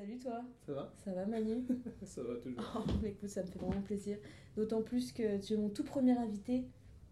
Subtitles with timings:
[0.00, 0.92] Salut toi, Ça va?
[1.04, 1.62] Ça va Manu?
[2.04, 2.62] Ça va toujours.
[2.74, 4.16] Oh, écoute, ça me fait vraiment plaisir.
[4.56, 6.64] D'autant plus que tu es mon tout premier invité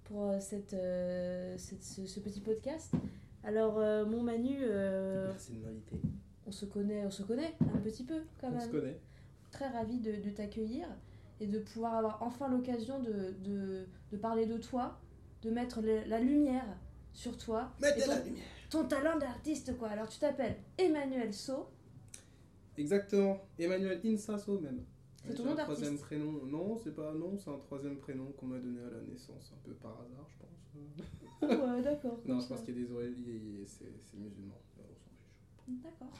[0.04, 2.94] pour euh, cette, euh, cette- ce, ce petit podcast.
[3.44, 6.00] Alors, euh, mon Manu, euh, Merci de m'inviter.
[6.46, 8.70] on se connaît, on se connaît un petit peu quand On se même.
[8.80, 9.00] connaît.
[9.50, 10.88] Très ravi de, de t'accueillir
[11.40, 14.98] et de pouvoir avoir enfin l'occasion de, de, de parler de toi,
[15.42, 16.64] de mettre le- la lumière
[17.12, 17.70] sur toi.
[17.80, 18.44] et Mettez ton, la lumière.
[18.70, 19.88] ton talent d'artiste, quoi.
[19.88, 21.66] Alors, tu t'appelles Emmanuel So.
[22.78, 23.40] Exactement.
[23.58, 24.84] Emmanuel Insasso même.
[25.26, 26.32] C'est ton nom un troisième prénom.
[26.46, 29.58] Non, c'est pas non, c'est un troisième prénom qu'on m'a donné à la naissance, un
[29.68, 30.48] peu par hasard, je pense.
[31.42, 32.18] Oh, ouais, d'accord.
[32.26, 32.64] non, je pense ça.
[32.64, 34.54] qu'il y a des oreilles, c'est c'est musulman.
[34.78, 35.82] On s'en fiche.
[35.82, 36.12] D'accord.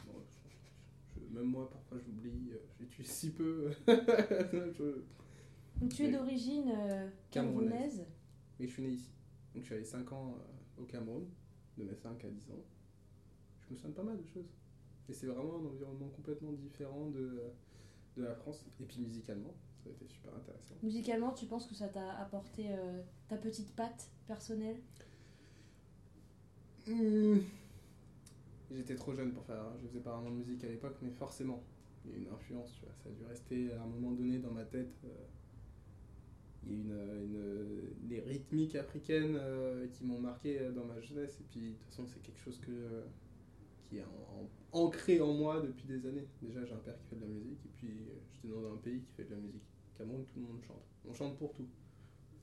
[1.31, 2.51] Même moi, parfois, j'oublie.
[2.53, 3.71] euh, J'utilise si peu.
[3.87, 5.03] Je-
[5.81, 7.71] Donc, tu es d'origine euh, Camerounaise.
[7.71, 8.07] camerounaise.
[8.59, 9.11] Mais je suis né ici.
[9.55, 11.25] Donc, je suis allé 5 ans euh, au Cameroun,
[11.77, 12.65] de mes 5 à 10 ans.
[13.61, 14.49] Je me souviens de pas mal de choses.
[15.09, 17.41] Et c'est vraiment un environnement complètement différent de,
[18.17, 18.65] de la France.
[18.81, 20.75] Et puis musicalement, ça a été super intéressant.
[20.83, 24.77] Musicalement, tu penses que ça t'a apporté euh, ta petite patte personnelle?
[26.87, 27.39] Hmm.
[28.71, 29.65] J'étais trop jeune pour faire.
[29.81, 31.63] Je faisais pas vraiment de musique à l'époque, mais forcément,
[32.05, 32.95] il y a une influence, tu vois.
[33.03, 34.95] Ça a dû rester à un moment donné dans ma tête.
[35.05, 35.09] euh,
[36.67, 41.41] Il y a une, une, des rythmiques africaines euh, qui m'ont marqué dans ma jeunesse.
[41.41, 43.05] Et puis, de toute façon, c'est quelque chose que,
[43.89, 44.07] qui est en-
[44.77, 46.29] en- ancré en moi depuis des années.
[46.43, 48.77] Déjà, j'ai un père qui fait de la musique, et puis euh, j'étais dans un
[48.77, 49.63] pays qui fait de la musique.
[49.97, 50.83] Cameroun, tout le monde chante.
[51.09, 51.67] On chante pour tout.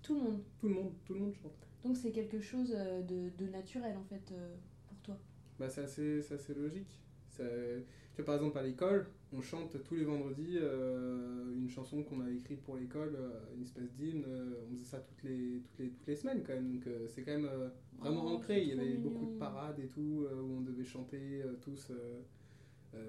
[0.01, 0.41] Tout le monde.
[0.59, 1.67] Tout le monde, tout le monde chante.
[1.83, 4.55] Donc c'est quelque chose euh, de, de naturel en fait euh,
[4.87, 5.17] pour toi.
[5.59, 6.99] Bah, c'est assez, c'est assez logique.
[7.37, 12.21] Tu vois, par exemple, à l'école, on chante tous les vendredis euh, une chanson qu'on
[12.21, 14.23] a écrite pour l'école, euh, une espèce d'hymne.
[14.27, 16.71] euh, on faisait ça toutes les, toutes les, toutes les semaines quand même.
[16.71, 18.61] Donc, c'est quand même euh, vraiment Oh, ancré.
[18.61, 19.01] Il y avait mignon.
[19.01, 21.91] beaucoup de parades et tout, euh, où on devait chanter tous.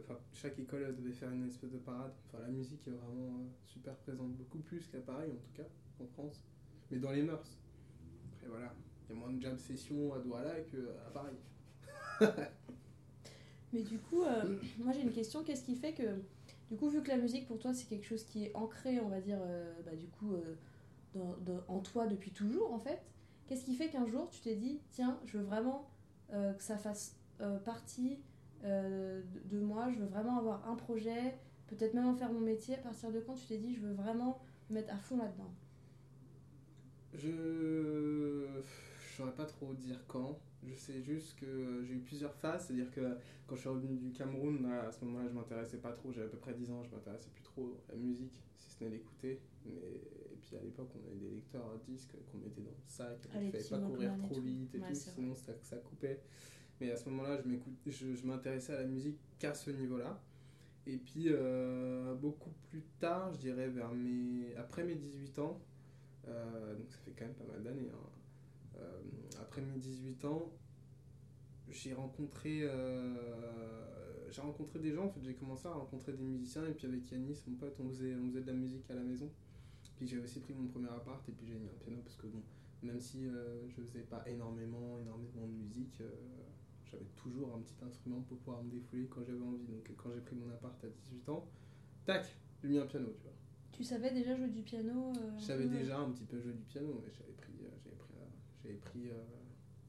[0.01, 2.13] Enfin, chaque école devait faire une espèce de parade.
[2.27, 5.69] Enfin, la musique est vraiment super présente, beaucoup plus qu'à Paris en tout cas,
[6.01, 6.43] en France.
[6.91, 7.57] Mais dans les mœurs.
[8.33, 8.75] Après, voilà.
[9.09, 11.37] Il y a moins de jam session à Douala qu'à Paris.
[13.77, 15.43] Mais du coup, euh, moi j'ai une question.
[15.45, 16.03] Qu'est-ce qui fait que,
[16.71, 19.09] du coup, vu que la musique pour toi c'est quelque chose qui est ancré, on
[19.09, 20.55] va dire, euh, bah, du coup, euh,
[21.15, 23.01] dans- en toi depuis toujours en fait,
[23.47, 25.89] qu'est-ce qui fait qu'un jour tu t'es dit, tiens, je veux vraiment
[26.31, 27.17] que ça fasse
[27.65, 28.19] partie
[28.65, 31.39] de de moi, je veux vraiment avoir un projet,
[31.69, 32.75] peut-être même en faire mon métier.
[32.75, 35.51] À partir de quand tu t'es dit, je veux vraiment me mettre à fond là-dedans?
[37.15, 38.47] Je.
[39.01, 40.39] Je saurais pas trop dire quand.
[40.65, 42.67] Je sais juste que j'ai eu plusieurs phases.
[42.67, 46.13] C'est-à-dire que quand je suis revenu du Cameroun, à ce moment-là, je m'intéressais pas trop.
[46.13, 48.83] J'avais à peu près 10 ans, je m'intéressais plus trop à la musique, si ce
[48.85, 49.41] n'est l'écouter.
[49.65, 49.73] Mais...
[49.73, 53.19] Et puis à l'époque, on avait des lecteurs à disques qu'on mettait dans le sac.
[53.35, 56.21] Ah, Il fallait pas courir trop vite et Ouais, tout, sinon ça, ça coupait.
[56.81, 60.23] Mais à ce moment-là, je, je, je m'intéressais à la musique qu'à ce niveau-là.
[60.87, 64.55] Et puis euh, beaucoup plus tard, je dirais vers mes...
[64.57, 65.61] après mes 18 ans,
[66.29, 67.91] euh, donc ça fait quand même pas mal d'années.
[67.93, 68.09] hein.
[68.79, 69.01] Euh,
[69.41, 70.53] après mes 18 ans,
[71.69, 75.07] j'ai rencontré, euh, j'ai rencontré des gens.
[75.07, 76.67] En fait, j'ai commencé à rencontrer des musiciens.
[76.67, 79.03] Et puis avec Yanis, mon pote, on faisait, on faisait de la musique à la
[79.03, 79.31] maison.
[79.97, 82.27] Puis j'ai aussi pris mon premier appart et puis j'ai mis un piano parce que
[82.27, 82.43] bon,
[82.83, 86.11] même si euh, je faisais pas énormément, énormément de musique, euh,
[86.85, 89.65] j'avais toujours un petit instrument pour pouvoir me défouler quand j'avais envie.
[89.65, 91.49] Donc quand j'ai pris mon appart à 18 ans,
[92.05, 93.33] tac, j'ai mis un piano, tu vois.
[93.73, 97.01] Tu savais déjà jouer du piano peu, euh, déjà un petit peu joué du piano,
[97.05, 97.53] mais j'avais pris,
[98.67, 99.23] j'avais pris, euh,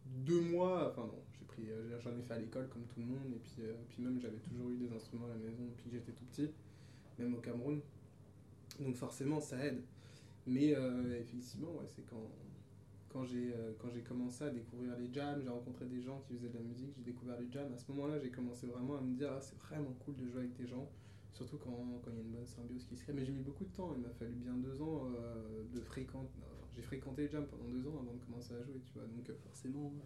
[0.06, 3.06] deux mois, enfin non, j'ai pris, euh, j'en ai fait à l'école comme tout le
[3.06, 5.90] monde, et puis, euh, puis même j'avais toujours eu des instruments à la maison depuis
[5.90, 6.50] que j'étais tout petit,
[7.20, 7.82] même au Cameroun.
[8.80, 9.82] Donc forcément ça aide.
[10.46, 10.76] Mais
[11.20, 12.32] effectivement, c'est quand,
[13.10, 13.74] quand j'ai euh,
[14.08, 17.04] commencé à découvrir les jams, j'ai rencontré des gens qui faisaient de la musique, j'ai
[17.04, 17.74] découvert les jams.
[17.74, 20.42] À ce moment-là, j'ai commencé vraiment à me dire, ah, c'est vraiment cool de jouer
[20.42, 20.90] avec des gens.
[21.34, 23.12] Surtout quand, quand il y a une bonne symbiose qui se crée.
[23.12, 25.10] Mais j'ai mis beaucoup de temps, il m'a fallu bien deux ans
[25.74, 26.40] de fréquenter.
[26.78, 29.04] J'ai fréquenté les jams pendant deux ans avant de commencer à jouer, tu vois.
[29.08, 30.06] Donc euh, forcément, euh,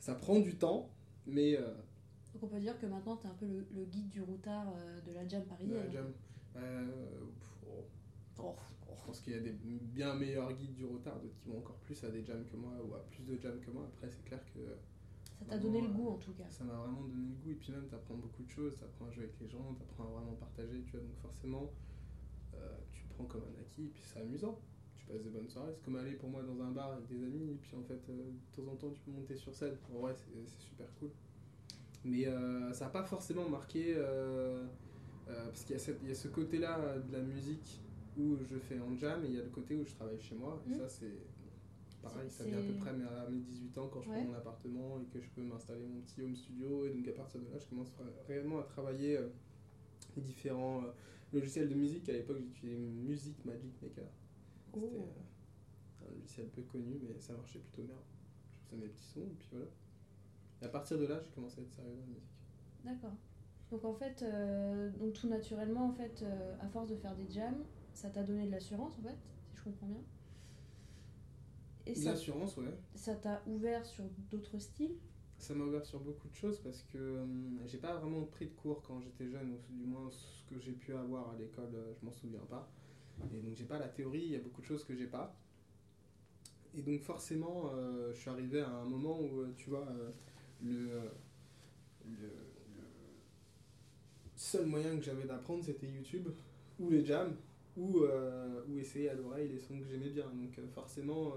[0.00, 0.90] ça prend du temps,
[1.26, 1.72] mais euh,
[2.34, 4.66] Donc on peut dire que maintenant tu es un peu le, le guide du routard
[5.06, 5.78] de la jam de parisienne.
[5.78, 6.12] la jam.
[6.56, 6.86] euh,
[7.66, 7.84] oh,
[8.36, 8.56] Oh,
[8.98, 11.76] je pense qu'il y a des bien meilleurs guides du retard, d'autres qui vont encore
[11.76, 13.84] plus à des jams que moi ou à plus de jams que moi.
[13.94, 14.60] Après, c'est clair que
[15.38, 16.44] ça t'a donné le goût en tout cas.
[16.50, 17.50] ça m'a vraiment donné le goût.
[17.52, 20.06] Et puis même, t'apprends beaucoup de choses, t'apprends à jouer avec les gens, t'apprends à
[20.08, 21.00] vraiment partager, tu vois.
[21.00, 21.70] Donc forcément,
[22.54, 24.58] euh, tu prends comme un acquis, et puis c'est amusant.
[25.06, 25.72] Tu passes des bonnes soirées.
[25.74, 28.00] C'est comme aller pour moi dans un bar avec des amis, et puis en fait,
[28.08, 29.76] euh, de temps en temps, tu peux monter sur scène.
[29.94, 31.10] En vrai, c'est super cool.
[32.04, 34.64] Mais euh, ça n'a pas forcément marqué, euh,
[35.26, 37.80] parce qu'il y, y a ce côté-là de la musique
[38.18, 40.34] où je fais en jam, et il y a le côté où je travaille chez
[40.34, 40.62] moi.
[40.66, 40.78] Et Mhm.
[40.78, 41.12] ça, c'est
[42.02, 44.16] pareil, ça vient à peu près à mes 18 ans quand je Ouais.
[44.16, 46.84] prends mon appartement et que je peux m'installer mon petit home studio.
[46.86, 47.90] Et donc à partir de là, je commence
[48.28, 49.28] réellement à travailler euh,
[50.18, 50.82] différents
[51.32, 52.06] logiciels de musique.
[52.10, 54.04] À l'époque, j'utilisais Music Magic Maker.
[54.74, 55.08] C'était Oh.
[56.02, 57.96] euh, un logiciel peu connu, mais ça marchait plutôt bien.
[58.62, 59.66] Je faisais mes petits sons, et puis voilà.
[60.62, 62.30] Et à partir de là, j'ai commencé à être sérieux dans la musique.
[62.84, 63.16] D'accord.
[63.70, 67.28] Donc en fait, euh, donc tout naturellement, en fait, euh, à force de faire des
[67.30, 69.16] jams, ça t'a donné de l'assurance, en fait,
[69.50, 70.02] si je comprends bien.
[71.86, 72.74] Et ça L'assurance, ouais.
[72.94, 74.96] ça t'a ouvert sur d'autres styles?
[75.38, 78.52] Ça m'a ouvert sur beaucoup de choses parce que hum, j'ai pas vraiment pris de
[78.54, 81.92] cours quand j'étais jeune, ou du moins ce que j'ai pu avoir à l'école, euh,
[82.00, 82.70] je m'en souviens pas.
[83.32, 85.36] Et donc j'ai pas la théorie, il y a beaucoup de choses que j'ai pas.
[86.76, 90.10] Et donc forcément, euh, je suis arrivé à un moment où, euh, tu vois, euh,
[90.62, 91.10] le,
[94.34, 96.28] seul moyen que j'avais d'apprendre, c'était YouTube,
[96.78, 97.34] ou les jams,
[97.76, 98.00] ou,
[98.68, 100.26] ou essayer à l'oreille les sons que j'aimais bien.
[100.26, 101.32] Donc forcément,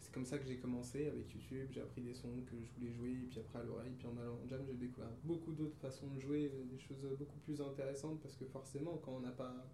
[0.00, 2.92] c'est comme ça que j'ai commencé avec YouTube, j'ai appris des sons que je voulais
[2.92, 5.78] jouer, et puis après à l'oreille, puis en allant en jam, j'ai découvert beaucoup d'autres
[5.78, 9.66] façons de jouer, des choses beaucoup plus intéressantes, parce que forcément, quand on n'a pas...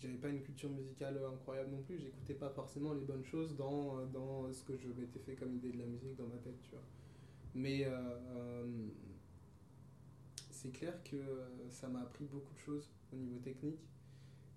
[0.00, 4.06] J'avais pas une culture musicale incroyable non plus, j'écoutais pas forcément les bonnes choses dans,
[4.06, 6.70] dans ce que je m'étais fait comme idée de la musique dans ma tête, tu
[6.70, 6.84] vois.
[7.54, 7.90] Mais euh,
[8.36, 8.88] euh,
[10.50, 13.80] c'est clair que euh, ça m'a appris beaucoup de choses au niveau technique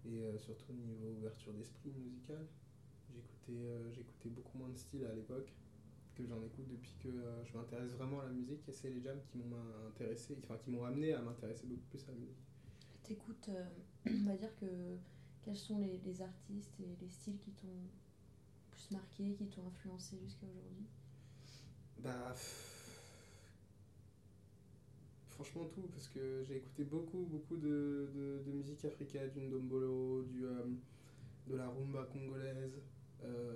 [0.06, 2.46] et surtout au niveau ouverture d'esprit musical.
[3.14, 5.52] J'écoutais j'écoutais beaucoup moins de styles à l'époque
[6.16, 7.10] que j'en écoute depuis que
[7.46, 9.56] je m'intéresse vraiment à la musique et c'est les jams qui m'ont
[9.88, 12.44] intéressé, enfin qui m'ont amené à m'intéresser beaucoup plus à la musique.
[13.04, 13.50] T'écoutes,
[14.06, 14.66] on va dire que
[15.44, 17.68] quels sont les, les artistes et les styles qui t'ont
[18.72, 20.86] plus marqué, qui t'ont influencé jusqu'à aujourd'hui?
[22.00, 22.32] Bah.
[22.34, 22.68] pff,
[25.28, 30.24] Franchement, tout, parce que j'ai écouté beaucoup, beaucoup de, de, de musique africaine, du ndombolo,
[30.24, 30.66] du, euh,
[31.48, 32.78] de la rumba congolaise,
[33.24, 33.56] euh,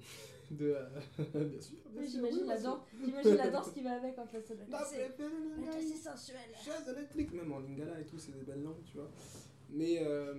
[0.50, 0.74] de.
[0.76, 1.00] euh,
[1.44, 1.76] bien sûr.
[1.92, 4.52] bien Oui, sûr, j'imagine oui, la, danse, j'imagine la danse qui va avec en fait.
[4.72, 6.38] Assez sensuel.
[6.64, 9.10] Chaise électrique, même en lingala et tout, c'est des belles langues, tu vois.
[9.72, 10.34] Mais euh,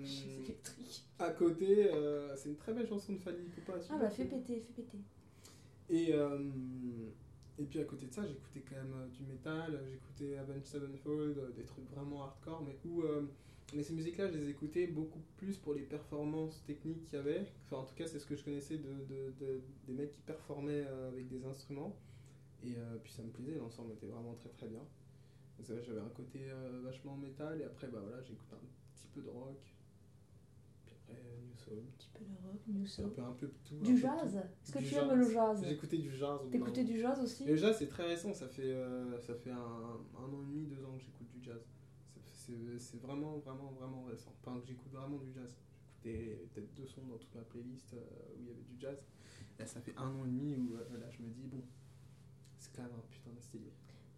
[1.19, 3.74] à côté, euh, c'est une très belle chanson de Fali Poupa.
[3.89, 4.98] Ah bah fais péter, fais péter.
[5.89, 6.39] Et, euh,
[7.60, 11.54] et puis à côté de ça, j'écoutais quand même euh, du métal, j'écoutais Avenged Sevenfold,
[11.56, 13.04] des trucs vraiment hardcore, mais où.
[13.75, 17.45] mais ces musiques-là, je les écoutais beaucoup plus pour les performances techniques qu'il y avait.
[17.66, 20.22] Enfin, en tout cas, c'est ce que je connaissais de, de- de- des mecs qui
[20.22, 21.95] performaient avec des instruments.
[22.63, 24.81] Et puis ça me plaisait, l'ensemble était vraiment très très bien.
[25.63, 26.39] J'avais un côté
[26.83, 28.60] vachement métal, et après, bah voilà, j'écoutais un
[29.01, 29.59] petit peu de rock.
[30.86, 31.80] Puis après, euh, New Soul.
[31.80, 33.13] Un petit peu de rock, new C'est un soul.
[33.15, 33.80] peu, un peu tout.
[33.80, 35.63] Du jazz Est-ce que Du tu aimes le jazz?
[35.65, 36.39] J'écoutais du jazz.
[36.51, 37.45] T'écoutais du jazz aussi?
[37.45, 40.65] Le jazz, c'est très récent, ça fait, euh, ça fait un, un an et demi,
[40.68, 41.62] deux ans que j'écoute du jazz.
[42.24, 44.33] C'est c'est vraiment, vraiment, vraiment récent.
[44.42, 45.56] Enfin, j'écoute vraiment du jazz.
[46.04, 47.97] J'écoutais peut-être deux sons dans toute ma playlist euh,
[48.38, 49.06] où il y avait du jazz.
[49.59, 51.62] Là, ça fait un an et demi où euh, là, je me dis, bon,
[52.57, 53.59] c'est quand même un putain de.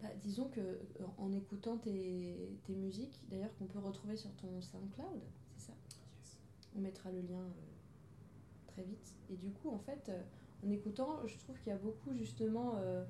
[0.04, 4.60] Bah, disons que euh, en écoutant tes, tes musiques, d'ailleurs qu'on peut retrouver sur ton
[4.60, 5.22] SoundCloud,
[5.56, 5.72] c'est ça?
[6.18, 6.38] Yes.
[6.76, 9.14] On mettra le lien euh, très vite.
[9.30, 10.20] Et du coup, en fait, euh,
[10.62, 13.02] en écoutant, je trouve qu'il y a beaucoup justement euh,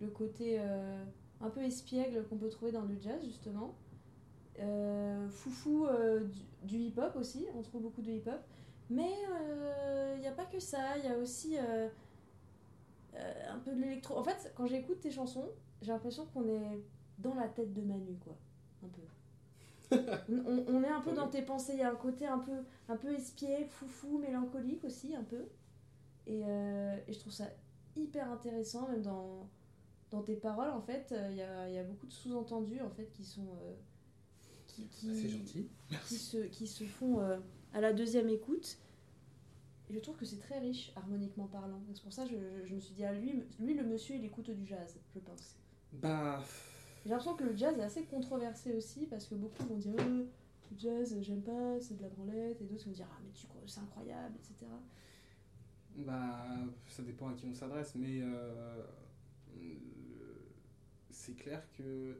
[0.00, 0.60] le côté
[1.40, 3.74] un peu espiègle qu'on peut trouver dans le jazz, justement.
[5.28, 5.88] Foufou
[6.30, 8.40] du, du hip-hop aussi, on trouve beaucoup de hip-hop.
[8.90, 9.10] Mais
[10.14, 11.56] il n'y a pas que ça, il y a aussi
[13.14, 14.16] un peu de l'électro.
[14.16, 15.48] En fait, quand j'écoute tes chansons,
[15.80, 16.80] j'ai l'impression qu'on est
[17.18, 18.36] dans la tête de Manu, quoi.
[18.84, 19.02] Un peu.
[20.68, 22.96] on, est un peu dans tes pensées, il y a un côté un peu, un
[22.96, 25.44] peu espiègle, foufou, mélancolique aussi, un peu.
[26.26, 27.44] Et, euh, et je trouve ça
[27.94, 29.48] hyper intéressant, même dans,
[30.10, 32.90] dans tes paroles, en fait, euh, il y, a, y a beaucoup de sous-entendus, en
[32.90, 33.46] fait, qui sont...
[33.62, 33.74] euh,
[34.66, 35.68] qui, qui- Ah, gentil.
[36.06, 37.38] qui se, qui se font euh,
[37.74, 38.78] à la deuxième écoute.
[39.90, 41.80] Je trouve que c'est très riche, harmoniquement parlant.
[41.94, 44.14] C'est pour ça que je, je- je me suis dit, ah, lui, lui, le monsieur,
[44.16, 45.56] il écoute du jazz, je pense.
[45.92, 46.42] Bah,
[47.04, 50.24] J'ai l'impression que le jazz est assez controversé aussi, parce que beaucoup vont dire, euh,
[50.70, 53.46] le jazz, j'aime pas, c'est de la branlette, et d'autres vont dire, ah, mais tu
[53.66, 54.70] c'est incroyable, etc.
[55.96, 56.46] Bah,
[56.88, 58.82] ça dépend à qui on s'adresse, mais euh,
[61.10, 62.16] c'est clair que.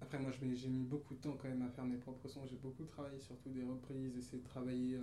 [0.00, 2.46] Après, moi, j'ai mis beaucoup de temps quand même à faire mes propres sons.
[2.46, 5.02] J'ai beaucoup travaillé, surtout des reprises, essayer de travailler euh,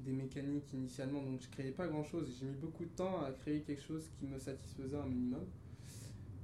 [0.00, 1.22] des mécaniques initialement.
[1.22, 2.36] Donc, je créais pas grand chose.
[2.38, 5.44] J'ai mis beaucoup de temps à créer quelque chose qui me satisfaisait un minimum.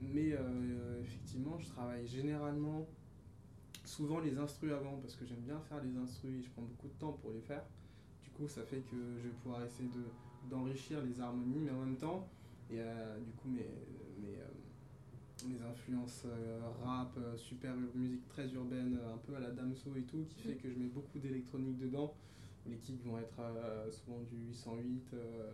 [0.02, 2.86] Mais euh, effectivement, je travaille généralement
[3.84, 6.88] souvent les instrus avant parce que j'aime bien faire les instrus et je prends beaucoup
[6.88, 7.64] de temps pour les faire.
[8.22, 10.04] Du coup, ça fait que je vais pouvoir essayer de
[10.48, 12.26] d'enrichir les harmonies, mais en même temps,
[12.70, 13.68] il y a du coup mes,
[14.22, 14.48] mes, euh,
[15.46, 19.94] mes influences euh, rap, euh, super musique très urbaine, euh, un peu à la Damso
[19.96, 22.14] et tout, qui fait que je mets beaucoup d'électronique dedans.
[22.66, 25.52] Les kicks vont être euh, souvent du 808, euh,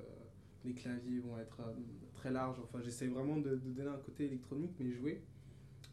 [0.64, 1.72] les claviers vont être euh,
[2.14, 2.58] très larges.
[2.62, 5.22] Enfin, j'essaie vraiment de, de donner un côté électronique, mais joué,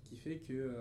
[0.04, 0.72] qui fait que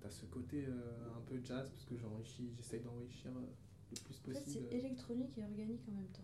[0.00, 4.34] tu as ce côté un peu jazz, parce que j'enrichis, j'essaye d'enrichir le plus En
[4.34, 4.66] fait, possible.
[4.70, 6.22] c'est électronique et organique en même temps.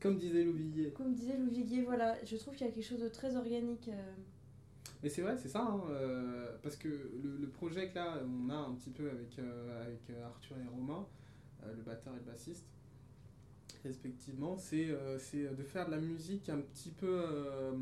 [0.00, 0.92] Comme disait Louviguier.
[0.92, 3.90] Comme disait Louis voilà, je trouve qu'il y a quelque chose de très organique.
[5.02, 8.50] Mais c'est vrai, c'est ça, hein, euh, parce que le, le projet que là, on
[8.50, 11.06] a un petit peu avec, euh, avec Arthur et Romain,
[11.66, 12.66] le batteur et le bassiste,
[13.84, 17.72] respectivement, c'est euh, c'est de faire de la musique un petit peu euh,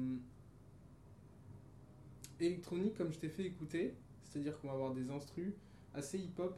[2.40, 3.94] électronique, comme je t'ai fait écouter,
[4.24, 5.52] c'est-à-dire qu'on va avoir des instrus
[5.94, 6.56] assez hip-hop,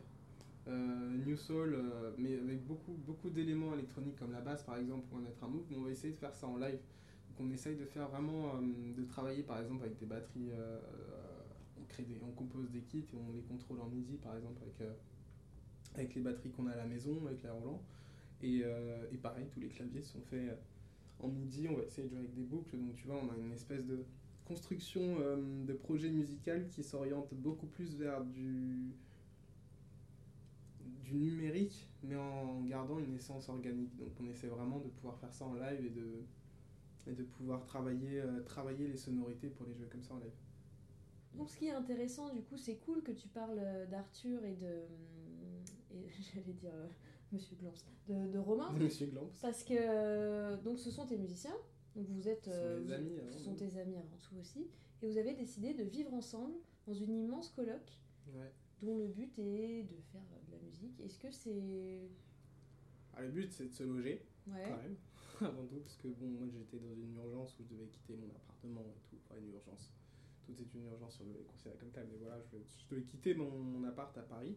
[0.68, 5.06] euh, new soul, euh, mais avec beaucoup, beaucoup d'éléments électroniques, comme la basse par exemple,
[5.08, 6.78] pour en être un MOOC, mais on va essayer de faire ça en live.
[7.28, 8.60] Donc on essaye de faire vraiment, euh,
[8.96, 10.78] de travailler par exemple avec des batteries, euh,
[11.80, 14.60] on, crée des, on compose des kits et on les contrôle en MIDI par exemple
[14.62, 14.92] avec, euh,
[15.94, 17.82] avec les batteries qu'on a à la maison, avec la Roland.
[18.42, 20.54] Et, euh, pareil, tous les claviers sont faits euh,
[21.18, 23.36] en MIDI, on va essayer de jouer avec des boucles, donc tu vois, on a
[23.36, 24.04] une espèce de
[24.46, 28.94] construction euh, de projet musical qui s'oriente beaucoup plus vers du,
[31.12, 33.96] numérique, mais en gardant une essence organique.
[33.96, 36.22] Donc on essaie vraiment de pouvoir faire ça en live et de,
[37.08, 40.30] et de pouvoir travailler, travailler les sonorités pour les jouer comme ça en live.
[41.34, 44.84] Donc ce qui est intéressant, du coup, c'est cool que tu parles d'Arthur et de...
[46.34, 46.86] j'allais dire euh,
[47.32, 47.72] Monsieur Glans,
[48.08, 48.72] de, de Romain.
[48.72, 49.30] Monsieur Glamps.
[49.42, 51.56] Parce que euh, donc ce sont tes musiciens,
[51.96, 54.66] donc vous êtes, Ce sont euh, vous- amis, ce sont tes amis avant tout aussi,
[55.02, 56.54] et vous avez décidé de vivre ensemble
[56.86, 57.80] dans une immense coloc
[58.34, 58.52] Ouais.
[58.82, 61.00] dont le but est de faire de la musique.
[61.00, 62.08] Est-ce que c'est
[63.14, 64.96] Ah, le but c'est de se loger ouais quand même,
[65.40, 68.28] avant tout, parce que bon, moi j'étais dans une urgence où je devais quitter mon
[68.30, 69.92] appartement et tout, enfin une urgence.
[70.46, 73.02] Tout est une urgence, on devait le considérer comme tel, mais voilà, je, je devais
[73.04, 74.56] quitter mon, mon appart à Paris.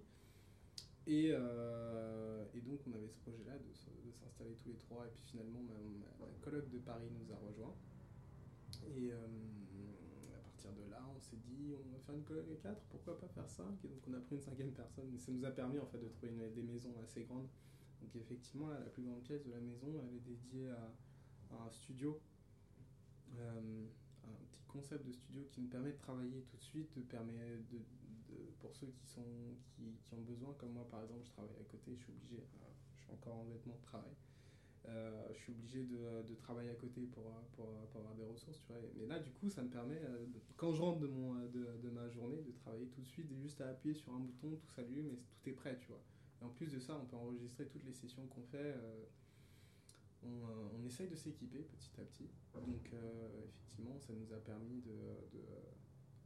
[1.06, 5.10] Et, euh, et donc on avait ce projet-là de, de s'installer tous les trois, et
[5.10, 5.74] puis finalement ma,
[6.26, 7.76] ma, coloc de Paris nous a rejoints.
[8.96, 9.18] Et euh,
[10.34, 13.20] à partir de là, on s'est dit, on va faire une coloc à 4, pourquoi
[13.20, 15.52] pas faire 5 Et donc on a pris une cinquième personne, et ça nous a
[15.52, 17.50] permis en fait de trouver des maisons assez grandes.
[18.02, 20.92] Donc effectivement, la plus grande pièce de la maison, elle est dédiée à,
[21.66, 22.20] un studio,
[23.38, 23.86] euh,
[24.24, 27.58] un petit concept de studio qui me permet de travailler tout de suite, de permet
[27.72, 27.78] de,
[28.60, 31.64] pour ceux qui, sont, qui, qui ont besoin, comme moi par exemple, je travaille à
[31.64, 32.66] côté, je suis obligé, euh,
[32.98, 34.12] je suis encore en vêtements de travail,
[34.88, 37.24] euh, je suis obligé de, de travailler à côté pour,
[37.56, 38.82] pour, avoir des ressources, tu vois.
[38.98, 40.26] Mais là, du coup, ça me permet, euh,
[40.58, 43.62] quand je rentre de, mon, de, de ma journée, de travailler tout de suite, juste
[43.62, 46.02] à appuyer sur un bouton, tout s'allume et tout est prêt, tu vois.
[46.42, 48.76] Et en plus de ça, on peut enregistrer toutes les sessions qu'on fait.
[50.24, 50.28] on,
[50.78, 52.30] on essaye de s'équiper petit à petit.
[52.56, 52.92] Donc,
[53.46, 54.92] effectivement, ça nous a permis de,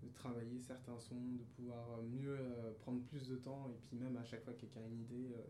[0.03, 3.69] de travailler certains sons, de pouvoir mieux euh, prendre plus de temps.
[3.69, 5.41] Et puis, même à chaque fois que quelqu'un a une idée, euh,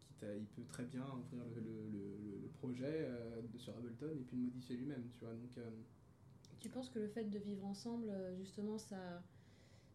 [0.00, 3.76] quitte à- il peut très bien ouvrir le, le, le- le projet euh, de- sur
[3.76, 5.08] Ableton et puis le modifier lui-même.
[5.12, 5.56] Tu vois, donc.
[5.58, 5.68] euh,
[6.60, 9.22] Tu penses que le fait de vivre ensemble, euh, justement, ça,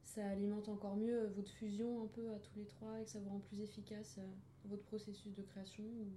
[0.03, 3.09] ça alimente encore mieux euh, votre fusion un peu à tous les trois et que
[3.11, 4.25] ça vous rend plus efficace euh,
[4.65, 6.07] votre processus de création ou...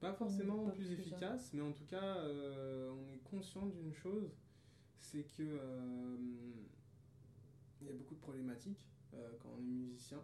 [0.00, 4.30] Pas forcément pas plus efficace, mais en tout cas, euh, on est conscient d'une chose,
[5.00, 6.16] c'est que euh,
[7.80, 10.22] il y a beaucoup de problématiques euh, quand on est musicien.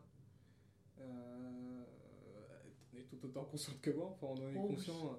[1.00, 1.84] Euh,
[2.92, 5.18] on est tout autant conscient que moi, enfin on en est Oh conscient.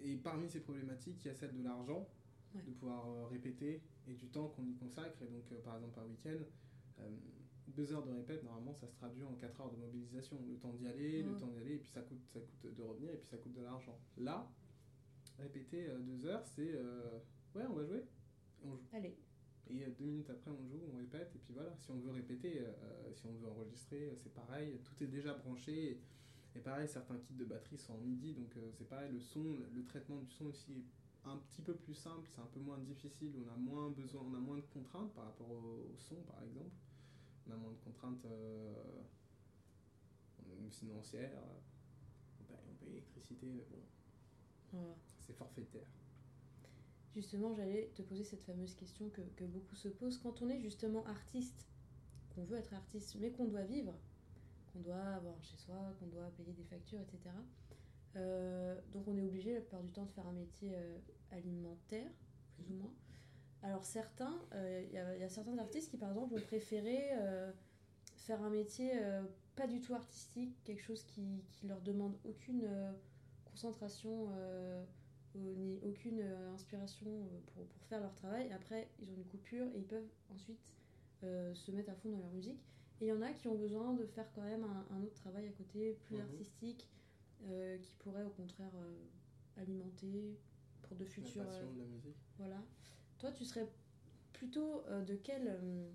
[0.00, 2.08] et parmi ces problématiques, il y a celle de l'argent,
[2.54, 2.62] Ouais.
[2.64, 5.22] de pouvoir répéter et du temps qu'on y consacre.
[5.22, 6.36] Et donc, par exemple, par week-end,
[7.68, 10.38] deux heures de répète, normalement, ça se traduit en quatre heures de mobilisation.
[10.46, 12.82] Le temps d'y aller, le temps d'y aller, et puis ça coûte, ça coûte de
[12.82, 13.98] revenir, et puis ça coûte de l'argent.
[14.18, 14.46] Là,
[15.38, 17.18] répéter deux heures, c'est euh,
[17.54, 18.04] ouais, on va jouer,
[18.64, 18.86] on joue.
[18.92, 19.16] Allez,
[19.68, 21.74] Et euh, deux minutes après, on joue, on répète, et puis voilà.
[21.76, 25.34] Si on veut répéter, euh, euh, si on veut enregistrer, c'est pareil, tout est déjà
[25.34, 25.92] branché.
[25.92, 26.00] Et,
[26.54, 29.56] et pareil, certains kits de batterie sont en MIDI, donc euh, c'est pareil, le son,
[29.74, 30.84] le traitement du son aussi est
[31.28, 34.34] un petit peu plus simple, c'est un peu moins difficile, on a moins besoin, on
[34.34, 36.74] a moins de contraintes par rapport au, au son, par exemple.
[37.48, 38.74] On a moins de contraintes euh,
[40.70, 41.30] financières.
[42.40, 43.78] On paye, on paye l'électricité, mais bon,
[45.20, 45.86] c'est forfaitaire.
[47.14, 50.16] Justement, j'allais te poser cette fameuse question que, que beaucoup se posent.
[50.18, 51.66] Quand on est justement artiste,
[52.34, 53.94] qu'on veut être artiste, mais qu'on doit vivre,
[54.72, 57.18] qu'on doit avoir chez soi, qu'on doit payer des factures, etc.
[58.16, 60.98] euh, donc on est obligé la plupart du temps de faire un métier euh,
[61.30, 62.10] alimentaire,
[62.54, 62.94] plus ou moins.
[63.62, 66.40] Alors certains, euh, il y, a- il y a certains artistes qui par exemple ont
[66.40, 67.52] préféré euh,
[68.16, 69.22] faire un métier euh,
[69.54, 72.92] pas du tout artistique, quelque chose qui, qui leur demande aucune euh,
[73.44, 74.82] concentration euh,
[75.34, 78.50] ni aucune euh, inspiration euh, pour, pour faire leur travail.
[78.52, 80.60] Après, ils ont une coupure et ils peuvent ensuite
[81.22, 82.60] euh, se mettre à fond dans leur musique.
[83.00, 85.14] Et il y en a qui ont besoin de faire quand même un, un autre
[85.14, 86.22] travail à côté, plus Mhm.
[86.22, 86.88] artistique,
[87.46, 88.94] euh, qui pourrait au contraire euh,
[89.56, 90.38] alimenter
[90.82, 91.44] pour de La futurs.
[91.44, 92.16] passion euh, de la musique.
[92.38, 92.62] voilà.
[93.18, 93.66] Toi, tu serais
[94.32, 95.90] plutôt euh, de quel euh,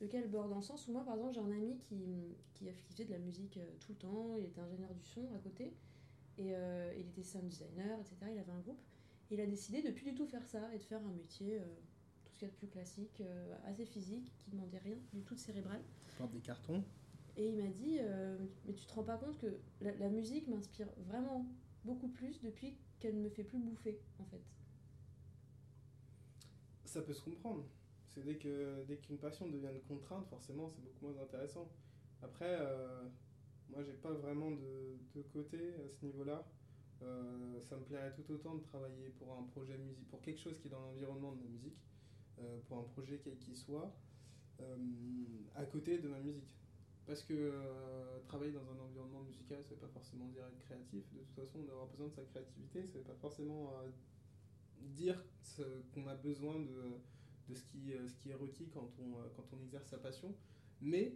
[0.00, 2.72] lequel borde dans le sens où moi, par exemple, j'ai un ami qui, qui, a-
[2.72, 5.38] qui faisait de la musique euh, tout le temps, il était ingénieur du son à
[5.38, 5.74] côté,
[6.38, 8.16] et euh, il était sound designer, etc.
[8.32, 8.80] Il avait un groupe.
[9.30, 11.58] Et il a décidé de plus du tout faire ça et de faire un métier,
[11.58, 11.64] euh,
[12.24, 15.22] tout ce qu'il y a de plus classique, euh, assez physique, qui demandait rien du
[15.22, 15.82] tout de cérébral.
[16.16, 16.82] Porte des cartons.
[17.36, 20.48] Et il m'a dit, euh, mais tu te rends pas compte que la, la musique
[20.48, 21.46] m'inspire vraiment
[21.84, 24.42] beaucoup plus depuis qu'elle ne me fait plus bouffer, en fait.
[26.84, 27.64] Ça peut se comprendre.
[28.08, 31.70] C'est dès que dès qu'une passion devient une contrainte, forcément, c'est beaucoup moins intéressant.
[32.22, 33.04] Après, euh,
[33.70, 36.46] moi, j'ai pas vraiment de, de côté à ce niveau-là.
[37.02, 40.58] Euh, ça me plairait tout autant de travailler pour un projet musique, pour quelque chose
[40.58, 41.78] qui est dans l'environnement de la musique,
[42.38, 43.94] euh, pour un projet quel qu'il soit,
[44.60, 44.76] euh,
[45.54, 46.56] à côté de ma musique.
[47.06, 47.54] Parce que
[48.26, 51.10] travailler dans un environnement musical, ça veut pas forcément dire être créatif.
[51.14, 52.86] De toute façon, on aura besoin de sa créativité.
[52.86, 53.72] Ça veut pas forcément
[54.78, 55.24] dire
[55.94, 56.98] qu'on a besoin de,
[57.48, 60.34] de ce, qui, ce qui est requis quand on, quand on exerce sa passion.
[60.82, 61.14] Mais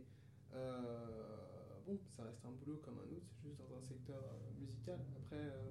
[1.87, 4.99] bon, ça reste un boulot comme un autre, c'est juste dans un secteur euh, musical.
[5.17, 5.71] Après, euh,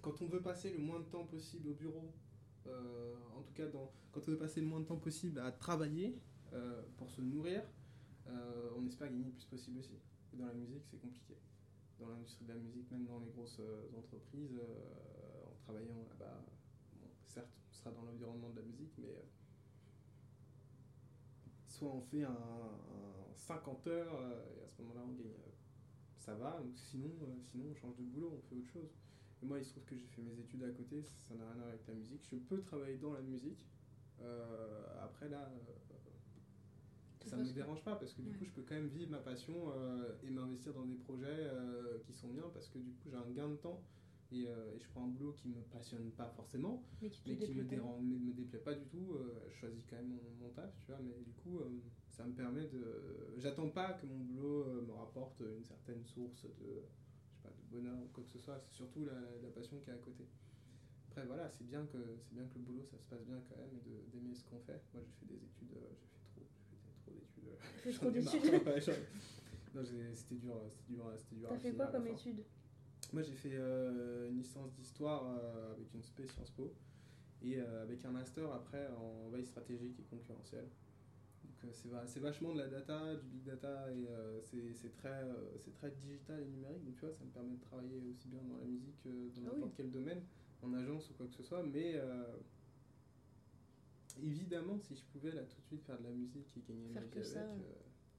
[0.00, 2.12] quand on veut passer le moins de temps possible au bureau,
[2.66, 5.52] euh, en tout cas dans, quand on veut passer le moins de temps possible à
[5.52, 6.18] travailler
[6.98, 7.62] pour se nourrir,
[8.76, 9.98] on espère gagner le plus possible aussi.
[10.34, 11.34] Dans la musique, c'est compliqué.
[11.98, 13.60] Dans l'industrie de la musique, même dans les grosses
[13.96, 14.60] entreprises,
[15.46, 16.44] en travaillant là-bas,
[17.24, 19.16] certes, on sera dans l'environnement de la musique, mais
[21.82, 25.50] soit on fait un, un 50 heures euh, et à ce moment-là on gagne, euh,
[26.16, 28.90] ça va, sinon, euh, sinon on change de boulot, on fait autre chose.
[29.42, 31.54] Et moi, il se trouve que j'ai fait mes études à côté, ça n'a rien
[31.54, 32.24] à voir avec la musique.
[32.30, 33.66] Je peux travailler dans la musique.
[34.20, 38.36] Euh, après, là, euh, ça pas me dérange pas parce que du Ouais.
[38.38, 39.72] coup, je peux quand même vivre ma passion
[40.22, 41.50] et m'investir dans des projets
[42.06, 43.82] qui sont bien parce que du coup, j'ai un gain de temps
[44.32, 47.36] et, euh, et je prends un boulot qui me passionne pas forcément, Mais qui mais
[47.36, 47.82] qui me, déplaît pas.
[47.82, 49.12] dérange, me, déplaît pas du tout.
[49.14, 51.68] euh, je choisis quand même mon, mon taf, tu vois, mais du coup, euh,
[52.10, 53.34] ça me permet de.
[53.38, 56.82] J'attends pas que mon boulot euh, me rapporte une certaine source de,
[57.28, 58.58] je sais pas, de bonheur ou quoi que ce soit.
[58.58, 60.26] C'est surtout la, la passion qui est à côté.
[61.08, 63.56] Après, voilà, c'est bien que c'est bien que le boulot ça se passe bien quand
[63.58, 64.80] même et de- d'aimer ce qu'on fait.
[64.94, 65.90] Moi, j'ai fait des études, euh,
[66.34, 66.92] j'ai fait trop, j'ai fait
[67.98, 68.62] trop d'études.
[68.62, 68.94] trop d'études.
[69.74, 69.82] Non,
[70.14, 71.48] c'était dur, c'était dur, c'était dur.
[71.48, 72.30] T'as fait quoi comme fin.
[73.12, 76.72] Moi, j'ai fait euh, une licence d'histoire euh, avec une spé Sciences Po
[77.42, 80.68] et euh, avec un master après en veille stratégique et concurrentielle.
[81.44, 84.06] Donc, c'est va- c'est vachement de la data, du big data et
[84.42, 85.22] c'est c'est très,
[85.58, 86.84] c'est très digital et numérique.
[86.84, 89.42] Donc, tu vois, ça me permet de travailler aussi bien dans la musique que dans
[89.42, 89.76] Ah n'importe oui.
[89.76, 90.22] quel domaine,
[90.62, 91.62] en agence ou quoi que ce soit.
[91.62, 92.00] Mais
[94.22, 97.00] évidemment, si je pouvais là tout de suite faire de la musique et gagner ma
[97.00, 97.46] vie que avec, ça,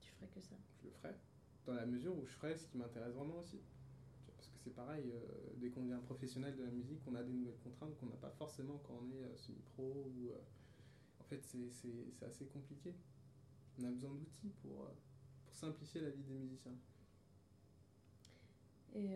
[0.00, 0.56] Tu ferais que ça.
[0.80, 1.14] je le ferais.
[1.66, 3.58] Dans la mesure où je ferais ce qui m'intéresse vraiment aussi.
[3.58, 5.20] Tu vois, Parce que c'est pareil, euh,
[5.58, 8.30] dès qu'on devient professionnel de la musique, on a des nouvelles contraintes qu'on n'a pas
[8.30, 10.10] forcément quand on est euh, semi-pro.
[10.16, 10.38] Ou, euh,
[11.20, 12.94] en fait, c'est- assez compliqué.
[13.78, 14.88] On a besoin d'outils pour,
[15.44, 16.74] pour simplifier la vie des musiciens.
[18.94, 19.10] Et,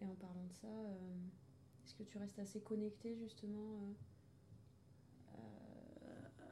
[0.00, 0.68] et en parlant de ça,
[1.84, 3.94] est-ce que tu restes assez connecté justement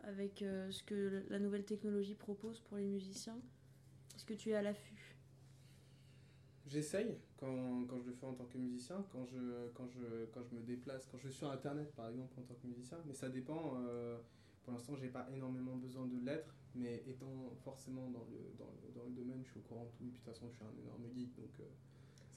[0.04, 3.38] avec ce que la nouvelle technologie propose pour les musiciens?
[4.16, 5.01] Est-ce que tu es à l'affût?
[6.66, 10.42] J'essaye quand, quand je le fais en tant que musicien, quand je, quand, je, quand
[10.44, 13.14] je me déplace, quand je suis sur internet par exemple en tant que musicien, mais
[13.14, 13.74] ça dépend.
[13.80, 14.18] euh,
[14.62, 18.92] pour l'instant, j'ai pas énormément besoin de l'être, mais étant forcément dans le, dans, le,
[18.94, 20.04] dans le domaine, je suis au courant de tout.
[20.04, 21.64] Et puis de toute façon, je suis un énorme geek donc euh,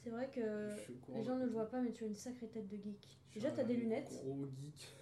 [0.02, 0.76] C'est vrai que
[1.14, 3.20] les gens ne le voient pas, mais tu as une sacrée tête de geek.
[3.30, 4.96] Je Déjà, tu as des lunettes, Gros geek.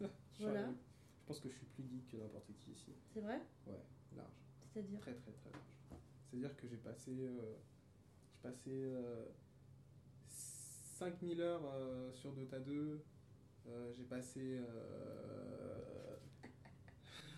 [0.38, 0.66] Je Voilà.
[0.68, 0.74] un-
[1.22, 2.92] Je pense que je suis plus geek que n'importe qui ici.
[3.14, 3.40] c'est vrai?
[3.66, 3.80] Ouais,
[4.14, 4.44] large.
[4.70, 5.00] C'est-à-dire?
[5.00, 6.00] Très très très large.
[6.28, 7.54] C'est-à-dire que j'ai passé, euh,
[8.46, 9.24] passé euh,
[10.28, 13.00] 5000 heures euh, sur Dota 2.
[13.68, 16.16] Euh, j'ai passé, euh,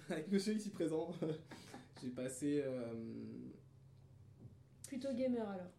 [0.11, 1.11] avec monsieur ici présent,
[2.03, 2.93] j'ai passé, euh,
[4.87, 5.73] Plutôt gamer alors.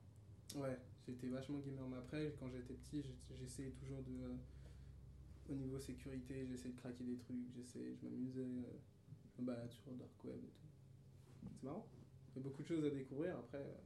[0.55, 1.87] ouais, j'étais vachement gamer.
[1.87, 3.03] Mais après, quand j'étais petit,
[3.39, 4.35] j'essayais toujours de, euh,
[5.49, 8.79] au niveau sécurité, j'essayais de craquer des trucs, j'essayais, je m'amusais, euh,
[9.35, 10.67] je me balade sur le dark web et tout.
[11.55, 11.87] C'est marrant.
[12.35, 13.59] Il y a beaucoup de choses à découvrir après.
[13.59, 13.77] euh.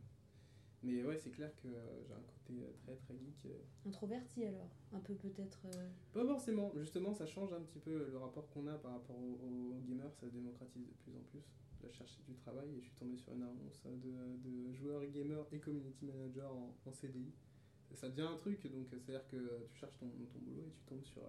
[0.83, 3.45] Mais ouais, c'est clair que euh, j'ai un côté euh, très très geek.
[3.45, 3.87] euh.
[3.87, 4.69] Introverti alors.
[4.91, 5.61] Un peu peut-être.
[5.75, 9.15] euh, Pas forcément, justement, ça change un petit peu le rapport qu'on a par rapport
[9.17, 11.39] aux, aux gamers, ça se démocratise de plus en plus.
[11.81, 15.05] Là, je cherchais du travail et je suis tombé sur une annonce de, de joueur
[15.07, 17.31] gamer et community manager en, en CDI.
[17.93, 21.03] Ça devient un truc, donc c'est-à-dire que tu cherches ton, ton boulot et tu tombes
[21.05, 21.21] sur.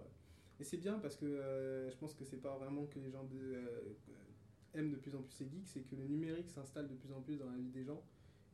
[0.59, 3.23] Et c'est bien parce que euh, je pense que c'est pas vraiment que les gens
[3.25, 3.93] de, euh,
[4.73, 7.21] aiment de plus en plus ces geeks, c'est que le numérique s'installe de plus en
[7.21, 8.01] plus dans la vie des gens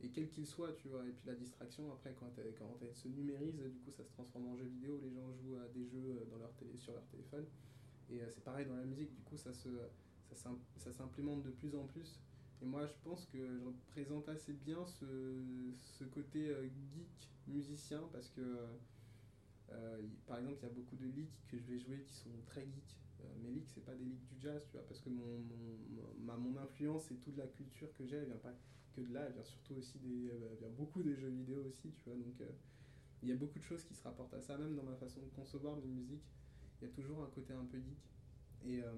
[0.02, 1.06] et quel qu'il soit, tu vois.
[1.06, 4.56] Et puis la distraction, après, quand, elle- se numérise, du coup, ça se transforme en
[4.56, 4.98] jeu vidéo.
[5.02, 7.46] Les gens jouent à des jeux euh, dans leur télé, sur leur téléphone.
[8.10, 9.68] Et euh, c'est pareil dans la musique, du coup, ça se,
[10.34, 12.20] ça s'implémente de plus en plus.
[12.60, 18.02] Et moi, je pense que je représente assez bien ce, ce côté euh, geek musicien
[18.12, 18.66] parce que,
[20.26, 22.62] par exemple, il y a beaucoup de leaks que je vais jouer qui sont très
[22.62, 22.98] geeks.
[23.42, 25.40] mes leaks, c'est pas des leaks du jazz, tu vois, parce que mon,
[26.26, 28.54] mon, mon influence et toute la culture que j'ai, elle vient pas
[28.92, 31.90] que de là, elle vient surtout aussi des, elle vient beaucoup des jeux vidéo aussi,
[31.92, 32.16] tu vois.
[32.16, 32.40] Donc,
[33.22, 35.20] il y a beaucoup de choses qui se rapportent à ça, même dans ma façon
[35.20, 36.24] de concevoir mes musiques.
[36.80, 38.10] Il y a toujours un côté un peu geek.
[38.64, 38.92] Et, euh,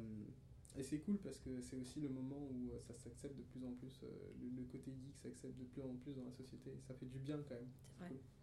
[0.76, 3.64] et c'est cool parce que c'est aussi le moment où euh, ça s'accepte de plus
[3.64, 4.00] en plus.
[4.02, 4.08] Euh,
[4.56, 6.70] le, côté geek s'accepte de plus en plus dans la société.
[6.88, 7.68] Ça fait du bien quand même.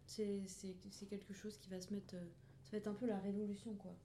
[0.05, 0.45] C'est vrai.
[0.45, 2.11] C'est quelque chose qui va se mettre.
[2.11, 3.95] ça va être un peu la révolution, quoi.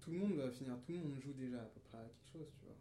[0.00, 2.32] Tout le monde va finir, tout le monde joue déjà à peu près à quelque
[2.32, 2.76] chose, tu vois.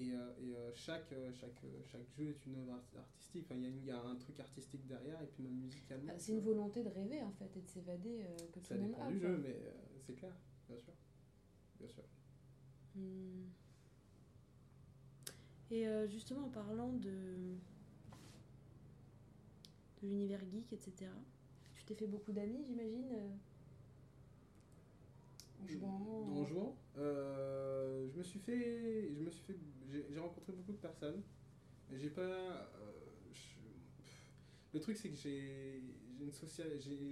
[0.00, 1.60] Et, et chaque, chaque,
[1.92, 3.44] chaque jeu est une œuvre artistique.
[3.44, 6.12] Enfin, il y, y, a un truc artistique derrière, et puis même musicalement.
[6.14, 8.94] Ah, c'est une volonté de rêver, en fait, et de s'évader que tout le monde
[8.94, 8.98] a.
[8.98, 9.56] Ça dépend du jeu, mais
[9.98, 10.34] c'est clair,
[10.68, 10.94] bien sûr.
[11.78, 12.04] Bien sûr.
[12.94, 13.44] Hmm.
[15.70, 17.54] Et euh, justement, en parlant de,
[20.02, 21.10] de l'univers geek, etc.,
[21.74, 23.28] tu t'es fait beaucoup d'amis, j'imagine euh,
[25.62, 29.14] En jouant En jouant euh, Je me suis fait.
[29.14, 29.58] Je me suis fait
[29.90, 31.22] j'ai rencontré beaucoup de personnes.
[31.92, 32.70] J'ai pas.
[34.72, 35.82] le truc, c'est que j'ai
[36.20, 36.30] une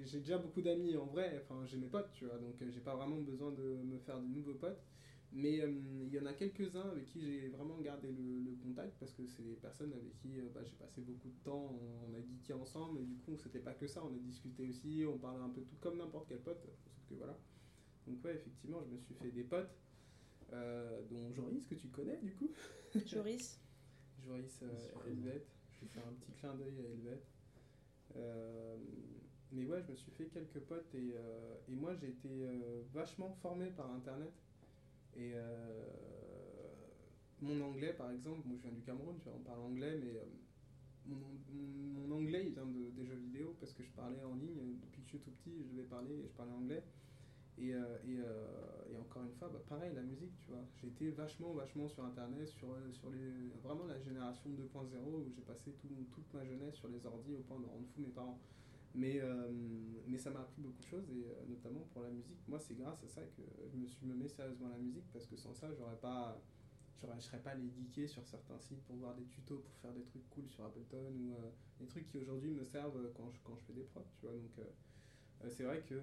[0.05, 1.43] j'ai déjà beaucoup d'amis en vrai.
[1.43, 2.39] Enfin, j'ai mes potes, tu vois.
[2.39, 4.83] Donc, j'ai pas vraiment besoin de me faire de nouveaux potes.
[5.33, 5.71] Mais euh,
[6.07, 9.43] il y en a quelques-uns avec qui j'ai vraiment gardé le, contact parce que c'est
[9.43, 12.99] des personnes avec qui euh, bah, j'ai passé beaucoup de temps, on, a geeké ensemble
[13.01, 15.61] et du coup c'était pas que ça, on a discuté aussi, on parlait un peu
[15.63, 16.67] tout comme n'importe quel pote,
[17.09, 17.39] que voilà.
[18.07, 19.71] Donc ouais, effectivement, je me suis fait des potes,
[20.53, 22.51] euh, dont Joris que tu connais du coup.
[23.07, 23.61] Joris.
[24.25, 24.63] Joris
[25.07, 27.23] Helvet, je vais faire un petit clin d'œil à Helvet.
[29.53, 31.15] mais ouais, je me suis fait quelques potes et,
[31.69, 32.29] et moi j'ai été
[32.93, 34.33] vachement formé par Internet.
[35.19, 35.85] Et euh,
[37.41, 40.17] mon anglais, par exemple, moi je viens du Cameroun, tu vois, on parle anglais, mais
[40.17, 40.25] euh,
[41.07, 45.03] mon, anglais il vient de, des jeux vidéo parce que je parlais en ligne depuis
[45.03, 46.83] que je suis tout petit, je devais parler et je parlais anglais.
[47.61, 50.65] Et, euh, et, et, encore une fois, bah, pareil, la musique, tu vois.
[50.85, 55.73] Été vachement, vachement sur Internet, sur, sur les, vraiment la génération 2.0 où j'ai passé
[55.73, 58.39] tout, toute ma jeunesse sur les ordis au point de rendre fou mes parents.
[58.95, 59.49] Mais, euh,
[60.07, 62.39] mais ça m'a appris beaucoup de choses, et euh, notamment pour la musique.
[62.49, 65.27] Moi, c'est grâce à ça que je me suis mené sérieusement à la musique, parce
[65.27, 66.41] que sans ça, j'aurais pas,
[67.03, 70.05] je serais pas les geeker sur certains sites pour voir des tutos, pour faire des
[70.05, 73.57] trucs cool sur Ableton, ou euh, des trucs qui aujourd'hui me servent quand je, quand
[73.57, 74.35] je fais des prods, tu vois.
[74.35, 74.67] Donc,
[75.49, 75.95] c'est vrai que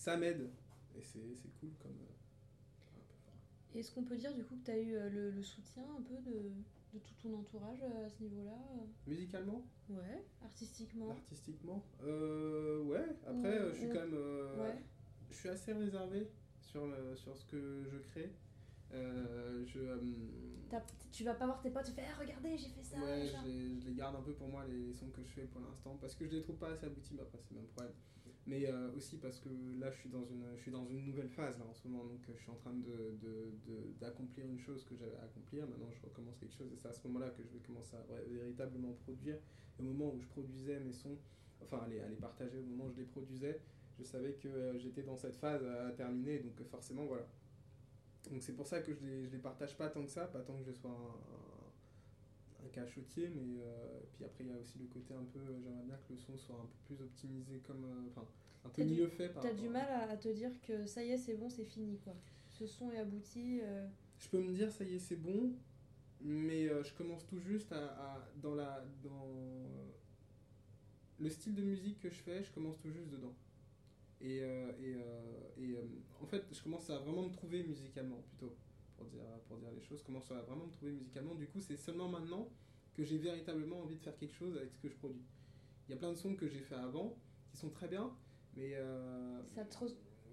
[0.00, 0.48] ça m'aide,
[0.96, 1.20] et c'est
[1.60, 1.98] cool comme.
[3.74, 6.16] Est-ce qu'on peut dire du coup que tu as eu le, le, soutien un peu
[6.28, 6.50] de,
[6.94, 8.58] de tout ton entourage à ce niveau-là
[9.06, 9.62] Musicalement?
[9.90, 11.10] Ouais, artistiquement.
[11.10, 11.84] Artistiquement?
[12.02, 14.14] Euh, Ouais, après, je suis quand même.
[14.14, 14.78] Euh, ouais.
[15.30, 16.30] Je suis assez réservé
[16.62, 18.32] sur, sur ce que je crée.
[18.92, 19.80] Euh, je,
[21.12, 22.96] tu vas pas voir tes potes, tu fais ah, regardez, j'ai fait ça.
[22.98, 25.44] Ouais, je les, je les, garde un peu pour moi, les, sons que je fais
[25.44, 27.68] pour l'instant, parce que je les trouve pas assez aboutis, mais après, c'est le même
[27.68, 27.92] problème
[28.50, 31.28] mais euh, aussi parce que là je suis dans une je suis dans une nouvelle
[31.28, 32.04] phase là en ce moment.
[32.04, 33.16] Donc euh, je suis en train de
[34.00, 35.68] d'accomplir une chose que j'avais à accomplir.
[35.68, 36.72] Maintenant je recommence quelque chose.
[36.72, 39.38] Et c'est à ce moment là que je vais commencer à véritablement produire.
[39.78, 41.16] Au moment où je produisais mes sons
[41.62, 43.60] enfin à les, partager au moment où je les produisais
[43.98, 46.40] je savais que euh, j'étais dans cette phase à, terminer.
[46.40, 47.28] Donc forcément voilà.
[48.32, 50.26] Donc c'est pour ça que je les, je les partage pas tant que ça.
[50.26, 53.62] Pas tant que je sois un, un cachotier mais
[54.12, 56.36] puis après il y a aussi le côté un peu j'aimerais bien que le son
[56.36, 58.26] soit un peu plus optimisé comme enfin
[58.64, 59.28] un peu mieux fait.
[59.30, 61.98] Par T'as du mal à, te dire que ça y est, c'est bon, c'est fini,
[61.98, 62.14] quoi.
[62.48, 63.60] Ce son est abouti.
[63.62, 63.86] Euh.
[64.18, 65.52] Je peux me dire, ça y est, c'est bon,
[66.20, 69.86] mais euh, je commence tout juste à, dans la dans euh,
[71.18, 73.34] le style de musique que je fais, je commence tout juste dedans.
[74.22, 74.96] Et, et,
[75.58, 75.74] et
[76.20, 78.54] en fait, je commence à vraiment me trouver musicalement, plutôt,
[78.98, 80.00] pour dire, pour dire les choses.
[80.00, 81.34] Je commence à vraiment me trouver musicalement.
[81.34, 82.50] Du coup, c'est seulement maintenant
[82.92, 85.24] que j'ai véritablement envie de faire quelque chose avec ce que je produis.
[85.88, 87.16] Il y a plein de sons que j'ai fait avant
[87.50, 88.14] qui sont très bien,
[88.56, 89.42] mais euh,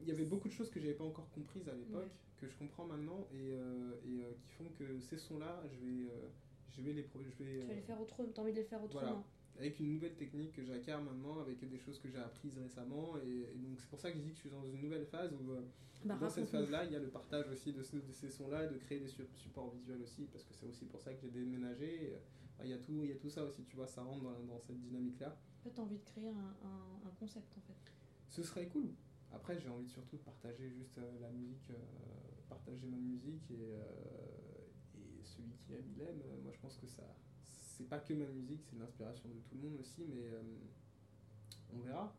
[0.02, 2.56] il y avait beaucoup de choses que j'avais pas encore comprises à l'époque, que je
[2.56, 6.10] comprends maintenant, et, euh, et euh, qui font que ces sons-là, je vais,
[6.70, 7.04] je vais les...
[7.04, 9.26] Je vais, tu vas les faire autrement, t'as envie de les faire autrement.
[9.58, 13.56] Avec une nouvelle technique que j'acquiers maintenant, avec des choses que j'ai apprises récemment, et,
[13.56, 15.54] donc c'est pour ça que je dis que je suis dans une nouvelle phase où...
[16.06, 18.78] Bah, dans cette phase-là, il y a le partage aussi de, de ces sons-là, de
[18.78, 22.14] créer des supports visuels aussi, parce que c'est aussi pour ça que j'ai déménagé.
[22.64, 24.40] Il y, a tout, il y a tout ça aussi, tu vois, ça rentre dans,
[24.44, 25.36] dans cette dynamique-là.
[25.60, 27.94] En fait, tu as envie de créer un, un, un, concept, en fait
[28.30, 28.90] ce serait cool.
[29.34, 31.76] Après, j'ai envie surtout de partager juste euh, la musique, euh,
[32.50, 36.22] partager ma musique et, euh, et celui qui aime, il aime.
[36.44, 37.04] Moi, je pense que ça,
[37.44, 40.32] c'est pas que ma musique, c'est l'inspiration de tout le monde aussi, mais
[41.74, 42.16] on verra.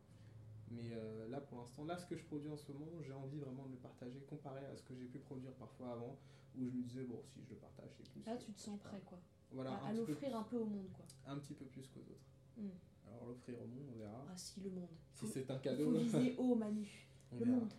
[0.71, 3.39] Mais euh, là, pour l'instant, là, ce que je produis en ce moment, j'ai envie
[3.39, 6.19] vraiment de le partager comparé à ce que j'ai pu produire parfois avant,
[6.57, 8.23] où je me disais, bon, si je le partage, c'est plus.
[8.25, 9.19] Là, tu te sens prêt, quoi.
[9.51, 11.07] Voilà, à l'offrir un peu au monde, quoi.
[11.27, 12.29] un petit peu plus qu'aux autres.
[12.59, 12.69] Hmm.
[13.11, 14.25] Alors, l'offrir au monde, on verra.
[14.31, 14.89] Ah, si, le monde.
[15.15, 16.87] si c'est un Il cadeau, faut viser haut, Manu.
[17.33, 17.57] on Le verra.
[17.59, 17.73] monde.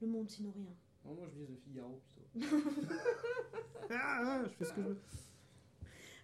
[0.00, 0.74] Le monde, sinon rien.
[1.04, 2.00] Non, moi, je vise le Figaro
[2.34, 2.56] plutôt.
[3.90, 4.98] ah, je fais ce que je veux.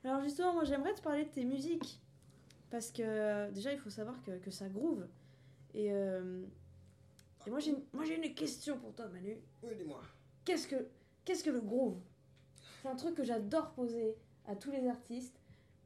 [0.05, 2.01] Alors justement, moi j'aimerais te parler de tes musiques.
[2.71, 5.07] Parce que déjà, il faut savoir que, que ça groove.
[5.75, 6.45] Et, euh,
[7.47, 9.37] et moi j'ai une- moi, j'ai une question pour toi, Manu.
[9.63, 10.03] Oui, dis-moi.
[10.45, 10.89] Qu'est-ce que,
[11.25, 12.01] qu'est-ce que le groove?
[12.83, 15.39] C'est un truc que j'adore poser à tous les artistes.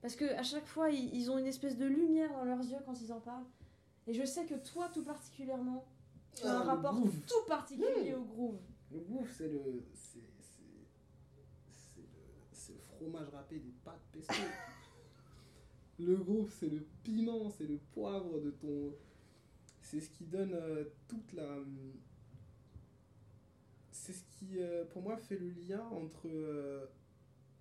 [0.02, 2.78] Parce que à chaque fois, ils, ils ont une espèce de lumière dans leurs yeux
[2.84, 3.46] quand ils en parlent.
[4.06, 5.84] Et je sais que toi, tout particulièrement,
[6.34, 7.20] tu as Ah, un le rapport groove.
[7.26, 8.58] tout particulier au groove.
[8.92, 9.84] Le groove, c'est le.
[9.94, 10.20] C'est.
[10.40, 10.62] c'est-
[11.70, 12.06] C'est le,
[12.52, 14.32] c'est le fromage râpé des pâtes pesto.
[15.98, 18.94] le groove, c'est le piment, c'est le poivre de ton.
[19.80, 21.48] C'est ce qui donne euh, toute la.
[23.90, 26.86] C'est ce qui, euh, pour moi, fait le lien entre, euh,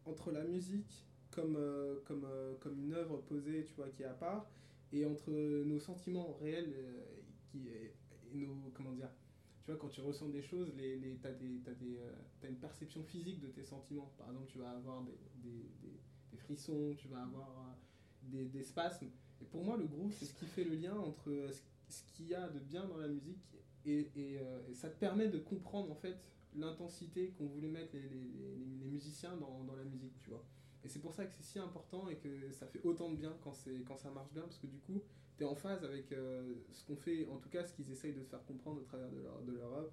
[0.06, 4.06] entre la musique comme, euh, comme, euh, comme une œuvre posée, tu vois, qui est
[4.08, 4.50] à part,
[4.94, 7.04] et entre nos sentiments réels euh,
[7.52, 7.94] qui, et
[8.34, 8.72] nos.
[8.74, 9.10] Comment dire
[9.64, 11.98] tu vois, quand tu ressens des choses, les, les, tu as, des, t'as des,
[12.40, 14.12] t'as une perception physique de tes sentiments.
[14.18, 17.76] Par exemple, tu vas avoir des, des, des- frissons, tu vas avoir
[18.24, 19.08] des, des spasmes.
[19.42, 22.28] Et pour moi, le groove, c'est ce qui fait le lien entre ce, ce qu'il
[22.28, 23.40] y a de bien dans la musique
[23.86, 24.40] et, et
[24.74, 26.18] ça te permet de comprendre en fait
[26.56, 30.44] l'intensité qu'ont voulu mettre les, les, les- les musiciens dans, dans la musique, tu vois.
[30.86, 33.36] Et c'est pour ça que c'est si important et que ça fait autant de bien
[33.44, 33.54] quand,
[33.88, 35.02] quand ça marche bien, parce que du coup,
[35.38, 38.14] tu es en phase avec euh, ce qu'on fait, en tout cas ce qu'ils essayent
[38.14, 39.92] de te faire comprendre au travers de leur, de leur œuvre.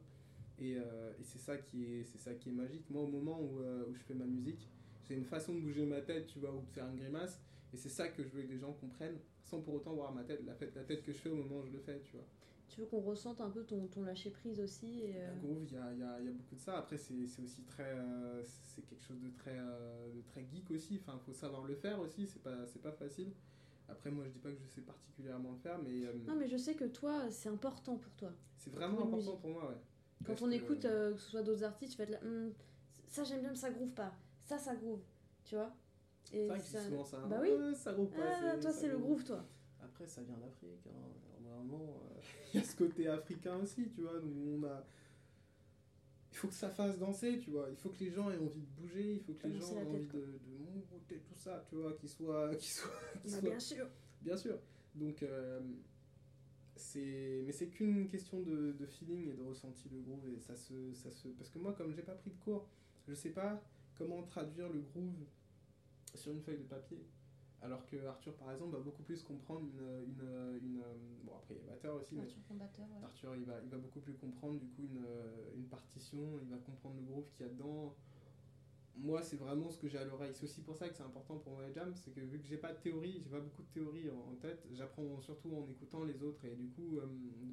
[0.59, 2.89] Et, euh, et c'est ça, qui est- ça qui est magique.
[2.91, 4.69] Moi, au moment où, euh, où je fais ma musique,
[5.09, 7.41] j'ai une façon de bouger ma tête, tu vois, ou de faire une grimace.
[7.73, 10.23] Et c'est ça que je veux que les gens comprennent, sans pour autant voir ma
[10.25, 12.13] tête, la, tête- la tête que je fais au moment où je le fais, tu
[12.13, 12.27] vois.
[12.73, 15.65] Tu veux qu'on ressente un peu ton, ton lâcher prise aussi et, euh, Le groove,
[15.67, 16.79] il y a, il y a- il y a beaucoup de ça.
[16.79, 17.93] Après, c'est c'est aussi très.
[17.99, 20.99] euh, c'est quelque chose de très, euh, de très geek aussi.
[21.03, 22.27] Enfin, il faut savoir le faire aussi.
[22.27, 23.33] C'est pas, c'est pas facile.
[23.91, 26.49] Après, moi, je dis pas que je sais particulièrement le faire, mais, euh, Non, mais
[26.49, 28.33] je sais que toi, c'est important pour toi.
[28.57, 29.77] c'est vraiment pour important pour moi, ouais.
[30.25, 32.11] Quand Parce on que, écoute, euh, euh, que ce soit d'autres artistes, tu vas être
[32.11, 32.55] là, Hum,
[33.07, 34.15] ça j'aime bien, mais ça groove pas.
[34.45, 35.03] Ça, ça groove.
[35.45, 35.75] Tu vois
[36.33, 37.19] Et C'est vrai que je ça- dis souvent ça.
[37.27, 37.51] Bah oui.
[37.51, 38.23] Euh, ça groove pas.
[38.23, 39.45] Ah, toi, ça c'est le groove, toi.
[39.83, 40.87] Après, ça vient d'Afrique.
[40.87, 41.43] Hein.
[41.43, 42.12] Normalement, euh,
[42.59, 44.19] y a ce côté africain aussi, tu vois.
[44.21, 44.85] Donc, on a.
[46.31, 47.69] Il faut que ça fasse danser, tu vois.
[47.71, 49.15] Il faut que les gens aient envie de bouger.
[49.15, 51.93] Il faut que les gens aient envie de, de monter tout ça, tu vois.
[51.95, 52.51] Qu'ils soient.
[52.59, 52.91] Soient,
[53.23, 53.87] Bah, soient- bien sûr.
[54.23, 54.59] Bien sûr.
[54.95, 55.61] Donc, euh,
[56.77, 60.27] c'est, mais c'est qu'une question de, de feeling et de ressenti le groove.
[60.35, 62.67] Et ça se, ça se, parce que moi, comme j'ai pas pris de cours,
[63.07, 63.63] je sais pas
[63.97, 65.27] comment traduire le groove
[66.15, 67.05] sur une feuille de papier.
[67.63, 70.05] Alors que Arthur, par exemple, va beaucoup plus comprendre une.
[70.09, 70.83] une, une
[71.23, 73.05] bon, après, il y a Batteur aussi, mais Arthur Combatteur, ouais.
[73.05, 76.49] Arthur, il va, il va beaucoup plus comprendre du coup une, euh, une partition, il
[76.49, 77.95] va comprendre le groove qu'il y a dedans.
[78.97, 80.35] Moi, c'est vraiment ce que j'ai à l'oreille.
[80.35, 82.47] C'est aussi pour ça que c'est important pour moi les jam, c'est que vu que
[82.47, 85.67] j'ai pas de théorie, j'ai pas beaucoup de théorie en, en tête, j'apprends surtout en
[85.69, 87.07] écoutant les autres et du coup, euh,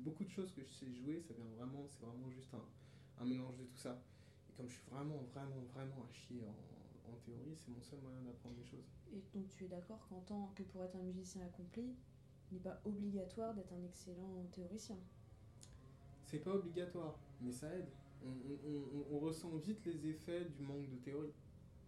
[0.03, 3.25] beaucoup de choses que je sais jouer, ça vient vraiment, c'est vraiment juste un, un
[3.25, 4.01] mélange de tout ça.
[4.49, 6.55] Et comme je suis vraiment, vraiment, vraiment à chier en,
[7.09, 8.87] en théorie, c'est mon seul moyen d'apprendre les choses.
[9.11, 11.95] Et donc tu es d'accord qu'en tant que pour être un musicien accompli,
[12.51, 14.97] il n'est pas obligatoire d'être un excellent théoricien?
[16.25, 17.87] C'est pas obligatoire, mais ça aide.
[18.23, 21.33] On, on- on- on ressent vite les effets du manque de théorie.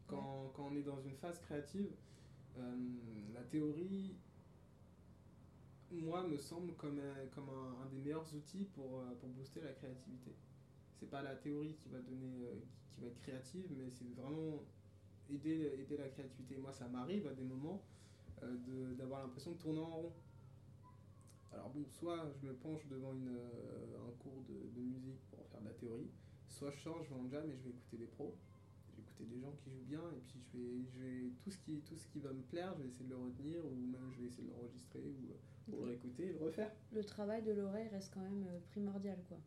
[0.08, 1.92] Quand, quand on est dans une phase créative,
[2.58, 2.78] euh,
[3.34, 4.16] la théorie,
[5.92, 9.62] moi, me semble comme un, comme un, un des meilleurs outils pour, euh, pour booster
[9.62, 10.32] la créativité.
[11.00, 14.06] C'est pas la théorie qui va donner, euh, qui, qui va être créative, mais c'est
[14.16, 14.64] vraiment
[15.32, 16.58] aider, aider la créativité.
[16.58, 17.82] Moi, ça m'arrive à des moments
[18.44, 20.14] euh, de- d'avoir l'impression de tourner en rond.
[21.54, 25.46] Alors bon, soit je me penche devant une, euh, un cours de, de musique pour
[25.48, 26.10] faire de la théorie,
[26.48, 28.36] soit je sors, je vais en jam et je vais écouter des pros,
[28.90, 31.52] je vais écouter des gens qui jouent bien et puis je vais, je vais tout,
[31.52, 33.70] ce qui, tout ce qui va me plaire, je vais essayer de le retenir ou
[33.76, 36.72] même je vais essayer de l'enregistrer ou, euh, ou le réécouter et le refaire.
[36.94, 39.38] Le travail de l'oreille reste quand même euh, primordial, quoi.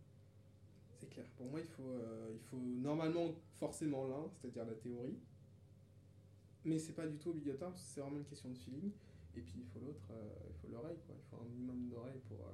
[0.98, 1.26] C'est clair.
[1.36, 5.18] Pour moi, il faut, euh, il faut normalement forcément l'un, c'est-à-dire la théorie,
[6.64, 8.90] mais c'est pas du tout obligatoire, c'est vraiment une question de feeling.
[9.36, 11.14] Et puis il faut l'autre, euh, il faut l'oreille, quoi.
[11.18, 12.38] Il faut un minimum d'oreille pour.
[12.46, 12.52] euh,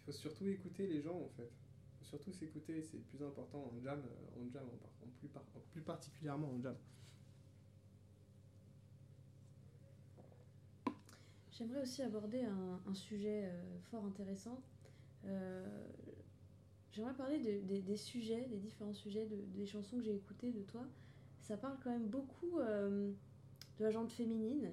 [0.00, 1.50] il faut surtout écouter les gens, en fait.
[1.98, 5.82] Faut surtout s'écouter, c'est plus important en jam, euh, en jam, en, plus, par- plus
[5.82, 6.76] particulièrement en jam.
[11.50, 13.50] J'aimerais aussi aborder un, sujet
[13.90, 14.60] fort intéressant.
[16.92, 20.60] J'aimerais parler de- des- sujets, des différents sujets, de- des chansons que j'ai écoutées de
[20.62, 20.86] toi.
[21.40, 22.60] Ça parle quand même beaucoup
[23.78, 24.72] de la jante féminine.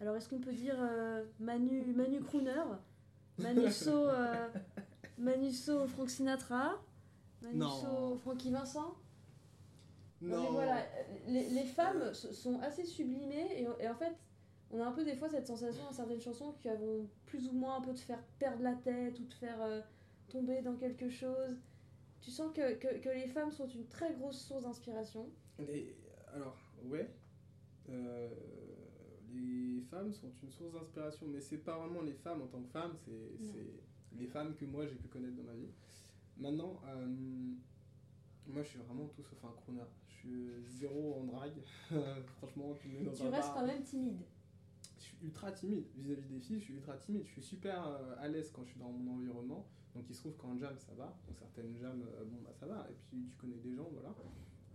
[0.00, 2.62] Alors est-ce qu'on peut dire euh, Manu, Manu Crooner
[3.38, 4.48] Manu So, euh,
[5.18, 6.80] Manusso, Frank Sinatra.
[7.42, 8.18] Manusso, Non.
[8.18, 8.94] Francky Vincent?
[10.22, 10.86] Non, mais voilà,
[11.26, 14.14] les, les femmes sont assez sublimées et, et en fait,
[14.70, 17.52] on a un peu des fois cette sensation dans certaines chansons qui vont plus ou
[17.52, 19.80] moins un peu te faire perdre la tête ou te faire euh,
[20.30, 21.58] tomber dans quelque chose.
[22.22, 25.28] Tu sens que, que, que les femmes sont une très grosse source d'inspiration.
[26.32, 27.10] Alors, ouais.
[27.90, 28.28] Euh,
[29.32, 32.68] les femmes sont une source d'inspiration, mais c'est pas vraiment les femmes en tant que
[32.68, 35.70] femmes, c'est les femmes que moi j'ai pu connaître dans ma vie.
[36.36, 37.06] Maintenant, euh,
[38.46, 39.82] moi je suis vraiment tout sauf un crooner.
[40.06, 41.60] Je suis zéro en drague.
[42.38, 44.22] Franchement, tu me mets dans tu un restes bar, quand même timide.
[44.96, 48.14] je suis ultra timide vis-à-vis des filles, je suis ultra timide, je suis super euh,
[48.18, 49.66] à l'aise quand je suis dans mon environnement.
[49.94, 52.88] Donc il se trouve qu'en jam ça va, donc certaines jams, bon bah ça va,
[52.90, 54.12] et puis tu connais des gens, voilà.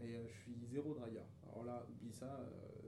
[0.01, 1.25] Et je suis zéro dragueur.
[1.51, 2.78] Alors là, oublie ça, euh,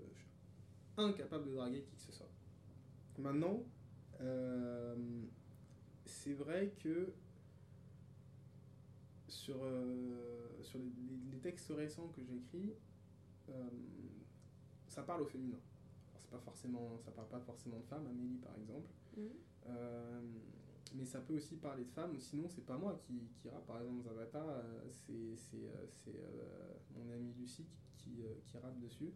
[0.97, 2.29] incapable de draguer qui que ce soit.
[3.17, 3.63] Maintenant,
[4.21, 4.95] euh,
[6.05, 7.13] c'est vrai que
[9.27, 12.71] sur, euh, sur les, textes récents que j'écris,
[13.49, 13.69] euh,
[14.87, 15.57] ça parle au féminin.
[16.19, 18.91] C'est pas forcément, ça parle pas forcément de femmes, Amélie par exemple.
[19.17, 19.29] Mhm.
[20.93, 23.65] Mais ça peut aussi parler de femmes, ou sinon c'est pas moi qui, qui rappe,
[23.65, 26.13] par exemple Zavata, c'est c'est, c'est,
[26.93, 27.65] mon amie Lucie
[27.97, 29.13] qui, qui rappe dessus.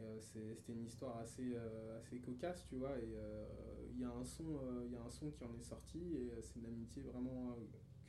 [0.00, 3.46] Euh, c'était une histoire assez, euh, assez cocasse, tu vois, et euh,
[3.92, 4.44] il y, a un son,
[4.90, 7.56] y a un son qui en est sorti, et c'est une amitié vraiment,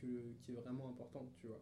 [0.00, 0.06] que,
[0.40, 1.60] qui est vraiment importante, tu vois.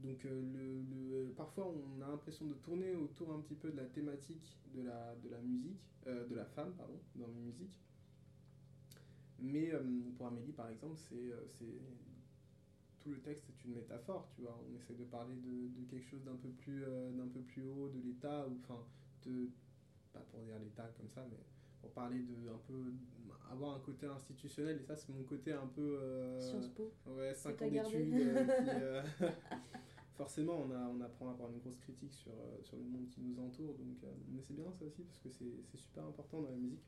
[0.00, 3.84] Donc le, le- parfois on a l'impression de tourner autour un petit peu de la
[3.86, 7.80] thématique de la, de la musique, de la femme, pardon, dans mes musiques.
[9.40, 9.72] Mais
[10.16, 11.80] pour Amélie, par exemple, c'est c'est-
[13.00, 14.58] tout le texte est une métaphore, tu vois.
[14.68, 16.84] On essaie de parler de, de quelque chose d'un peu plus
[17.16, 18.84] d'un peu plus haut, de l'État, ou enfin
[19.24, 19.48] de
[20.12, 21.38] pas pour dire l'État comme ça, mais
[21.80, 22.92] pour parler de un peu
[23.50, 24.78] avoir un côté institutionnel.
[24.80, 26.92] Et ça, c'est mon côté un peu euh, Sciences Po.
[27.06, 28.14] Ouais, 5 t'as ans d'études.
[28.14, 29.02] euh, qui, euh,
[30.16, 33.20] forcément, on, a, on apprend à avoir une grosse critique sur, sur le monde qui
[33.20, 33.74] nous entoure.
[33.74, 33.96] Donc,
[34.28, 36.84] mais c'est bien ça aussi, parce que c'est c'est super important dans la musique.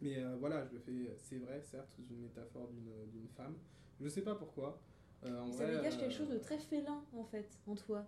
[0.00, 3.54] Mais voilà, je le fais, c'est vrai, certes, sous une métaphore d'une d'une femme.
[4.00, 4.80] Je sais pas pourquoi.
[5.24, 8.04] En ça vrai, dégage quelque chose de très félin en fait, en toi.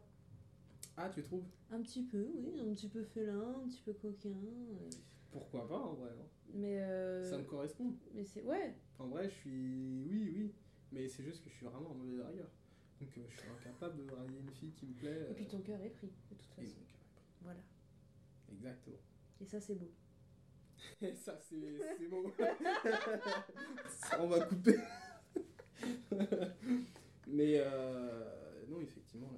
[0.96, 1.44] Ah, tu trouves?
[1.70, 4.28] Un petit peu, oui, un petit peu félin, un petit peu coquin.
[4.30, 4.90] euh,
[5.33, 6.26] Pourquoi pas, en vrai hein.
[6.52, 7.92] Mais, euh, Ça me correspond.
[8.14, 8.42] mais c'est.
[8.44, 10.04] Ouais, En vrai, je suis.
[10.09, 10.52] Oui, oui.
[10.92, 12.48] Mais c'est juste que je suis vraiment un mauvais dragueur.
[13.00, 15.26] Donc, euh, je suis incapable de draguer une fille qui me plaît.
[15.30, 16.78] et puis euh, ton cœur est pris, de toute et façon.
[16.78, 17.24] mon cœur est pris.
[17.42, 17.61] Voilà.
[18.52, 18.98] Exactement.
[19.40, 19.90] Et ça, c'est beau.
[21.02, 22.30] Et ça, c'est beau.
[24.20, 24.76] on va couper.
[27.26, 27.61] Mais
[28.68, 29.33] non, effectivement.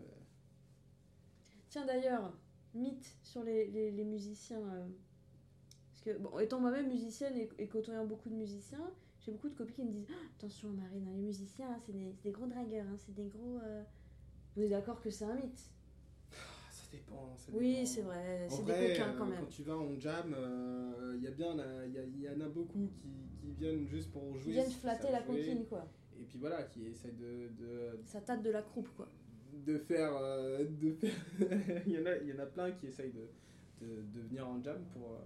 [1.68, 2.33] Tiens d'ailleurs,
[2.74, 4.61] mythe sur les, les, les musiciens.
[4.61, 4.87] euh,
[5.90, 9.55] parce que, bon, étant moi-même musicienne et, et côtoyant beaucoup de musiciens, j'ai beaucoup de
[9.55, 12.46] copines qui me disent Ah, Attention, Marine, hein, les musiciens, hein, c'est des, des gros
[12.46, 13.59] dragueurs, hein, c'est des gros.
[13.62, 13.83] euh,
[14.55, 15.70] Vous êtes d'accord que c'est un mythe
[16.33, 17.37] ah, ça dépend.
[17.37, 19.40] ça Oui, c'est vrai, c'est des coquins quand euh, même.
[19.40, 22.48] Quand tu vas en jam, euh, il y a bien, la- il y, en a
[22.48, 23.09] beaucoup qui,
[23.40, 24.42] qui viennent juste pour jouer.
[24.46, 25.87] Ils viennent flatter la coquine, quoi.
[26.18, 29.09] Et puis voilà, qui essayent de, de, Ça tâte de la croupe, quoi.
[29.64, 30.14] De faire.
[30.16, 31.14] euh, de faire...
[31.86, 33.28] il, y en a, il y en a plein qui essayent de,
[33.84, 35.18] de, de venir en jam pour, euh,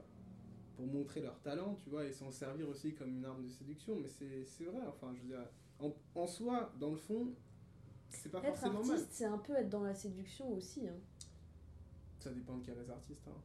[0.76, 3.96] pour montrer leur talent, tu vois, et s'en servir aussi comme une arme de séduction.
[4.00, 5.46] Mais c'est vrai, enfin, je veux dire,
[5.78, 7.34] en, en soi, dans le fond,
[8.10, 8.90] c'est pas Être forcément mal.
[8.92, 10.88] artiste, c'est un peu être dans la séduction aussi.
[10.88, 10.96] Hein.
[12.18, 13.26] Ça dépend de quels artistes.
[13.28, 13.40] Hein.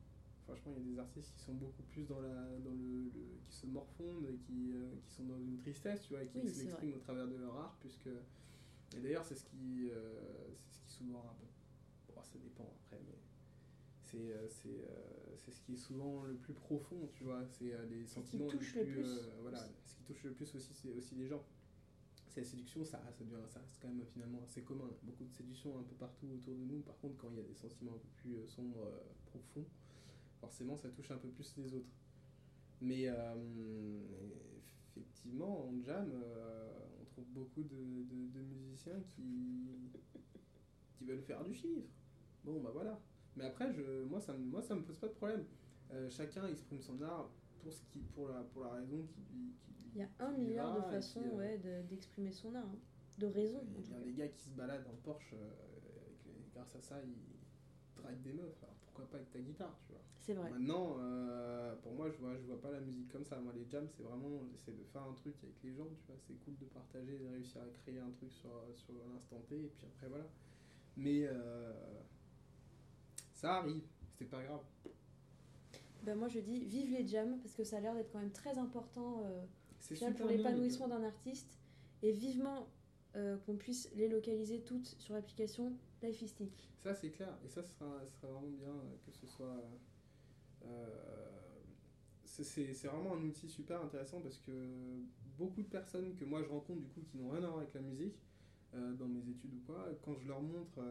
[0.46, 2.30] Franchement, il y a des artistes qui sont beaucoup plus dans, la,
[2.64, 6.14] dans le, le- qui se morfondent et qui, euh, qui sont dans une tristesse, tu
[6.14, 8.10] vois, et qui Oui, s'expriment au travers de leur art, puisque...
[8.96, 11.46] Et d'ailleurs, c'est ce qui, euh, c'est ce qui souvent un peu...
[12.16, 13.18] Bon, ça dépend après, mais
[14.04, 17.74] c'est, euh, c'est, euh, c'est ce qui est souvent le plus profond, tu vois, c'est
[17.90, 19.04] les ce qui sentiments touche les le plus...
[19.04, 19.30] plus.
[19.42, 21.44] voilà, ce qui touche le plus aussi, c'est aussi les gens.
[22.30, 24.90] C'est la séduction, ça, ça, devient, ça reste quand même finalement assez commun.
[25.04, 26.80] Beaucoup de séduction un peu partout autour de nous.
[26.80, 28.92] Par contre, quand il y a des sentiments un peu plus sombres,
[29.28, 29.66] profonds,
[30.42, 31.94] forcément, ça touche un peu plus les autres.
[32.82, 33.08] Mais
[34.92, 36.12] effectivement, en jam,
[37.02, 39.70] on trouve beaucoup de, de- de musiciens qui,
[40.98, 41.88] qui veulent faire du chiffre.
[42.44, 43.00] Bon, bah voilà.
[43.36, 45.46] Mais après, je, moi, ça, me- moi, ça me pose pas de problème.
[45.92, 47.30] Euh, chacun exprime son art
[47.62, 49.54] pour, ce qui, pour, la, pour la raison qui lui.
[49.60, 52.66] qui Il y a un milliard va, de façons euh, ouais, de- d'exprimer son art.
[52.66, 52.80] hein.
[53.18, 55.52] De raisons, en il y a des gars qui se baladent en Porsche, euh,
[56.06, 57.16] avec les- grâce à ça, ils
[58.02, 58.62] draguent des meufs.
[58.64, 60.02] Alors pourquoi pas avec ta guitare, tu vois.
[60.20, 60.50] C'est vrai.
[60.50, 63.38] Maintenant, euh, pour moi, je vois, je vois pas la musique comme ça.
[63.40, 66.16] Moi, les jams, c'est vraiment, j'essaie de faire un truc avec les gens, tu vois.
[66.26, 69.72] C'est cool de partager, de réussir à créer un truc sur, sur l'instant T, et
[69.76, 70.26] puis après, voilà.
[70.98, 71.74] Mais euh,
[73.34, 73.84] ça arrive,
[74.18, 74.62] c'est pas grave.
[76.04, 78.32] Ben moi je dis vive les jams parce que ça a l'air d'être quand même
[78.32, 79.44] très important euh,
[79.80, 81.58] C'est pour l'épanouissement d'un artiste
[82.04, 82.68] et vivement
[83.16, 86.70] euh, qu'on puisse les localiser toutes sur l'application Lifeistic.
[86.84, 87.36] Ça, c'est clair.
[87.46, 89.64] Et ça, ce sera, vraiment bien euh, que ce soit.
[90.66, 90.88] euh,
[92.26, 94.52] c'est- vraiment un outil super intéressant parce que
[95.38, 97.74] beaucoup de personnes que moi je rencontre, du coup, qui n'ont rien à voir avec
[97.74, 98.16] la musique,
[98.74, 100.82] dans mes études ou quoi, quand je leur montre,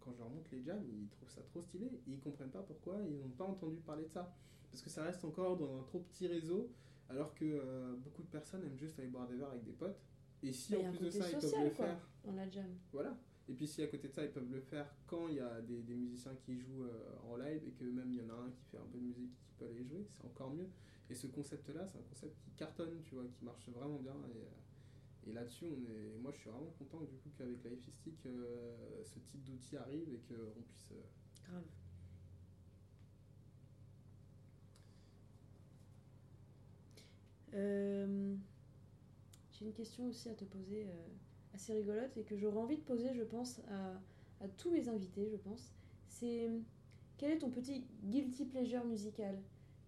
[0.00, 2.60] quand je leur montre les jams, ils trouvent ça trop stylé et ils comprennent pas
[2.62, 4.30] pourquoi ils n'ont pas entendu parler de ça.
[4.70, 6.70] Parce que ça reste encore dans un trop petit réseau,
[7.08, 10.02] alors que beaucoup de personnes aiment juste aller boire des verres avec des potes.
[10.42, 11.86] Et si en plus de ça, ils peuvent le quoi.
[11.86, 12.66] faire On la jam.
[12.92, 13.16] voilà.
[13.48, 15.60] Et puis si à côté de ça, ils peuvent le faire quand il y a
[15.60, 18.34] des, des musiciens qui jouent euh, en live et que même il y en a
[18.38, 20.68] un qui fait un peu de musique qui peut aller jouer, c'est encore mieux.
[21.10, 24.14] Et ce concept-là, c'est un concept qui cartonne, tu vois, qui marche vraiment bien.
[24.34, 28.24] Et, euh, et là-dessus, on est, moi, je suis vraiment content du coup qu'avec Lifeistic,
[28.26, 30.92] euh, ce type d'outil arrive et qu'on puisse.
[31.44, 31.64] Grave.
[37.54, 38.34] Euh,
[39.62, 42.82] J'ai une question aussi à te poser euh, assez rigolote et que j'aurais envie de
[42.82, 45.72] poser, je pense, à, à tous mes invités, je pense.
[46.08, 46.50] C'est
[47.16, 49.38] quel est ton petit guilty pleasure musical?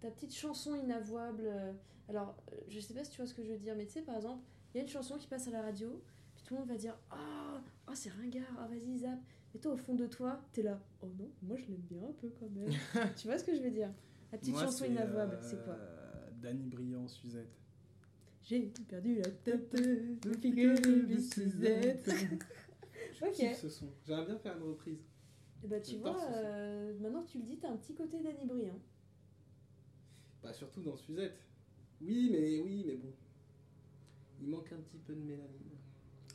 [0.00, 1.72] Ta petite chanson inavouable euh,
[2.08, 3.94] Alors, euh, je sais pas si tu vois ce que je veux dire, mais tu
[3.94, 6.00] sais, par exemple, il y a une chanson qui passe à la radio,
[6.36, 9.18] puis tout le monde va dire Ah, oh, c'est ringard, ah vas-y, zap.
[9.52, 10.80] Mais toi, au fond de toi, t'es là.
[11.02, 12.70] Oh non, moi je l'aime bien un peu quand même.
[13.16, 13.90] tu vois ce que je veux dire?
[14.30, 15.76] La petite Moi, chanson inavouable, euh, c'est quoi?
[16.40, 17.63] Danny Briand, Suzette.
[18.44, 19.72] J'ai perdu la tête
[20.22, 20.76] depuis que.
[23.12, 23.32] Je Ok.
[23.32, 23.88] kiffe ce son.
[24.06, 24.98] J'aimerais bien faire une reprise.
[25.62, 26.32] Et bah tu J'adore vois, son.
[26.34, 28.78] euh, maintenant que tu le dis, t'as un petit côté Danny Briand.
[30.42, 31.38] Bah surtout dans Suzette.
[32.02, 33.12] Oui, mais oui, mais bon.
[34.42, 35.78] Il manque un petit peu de mélanine.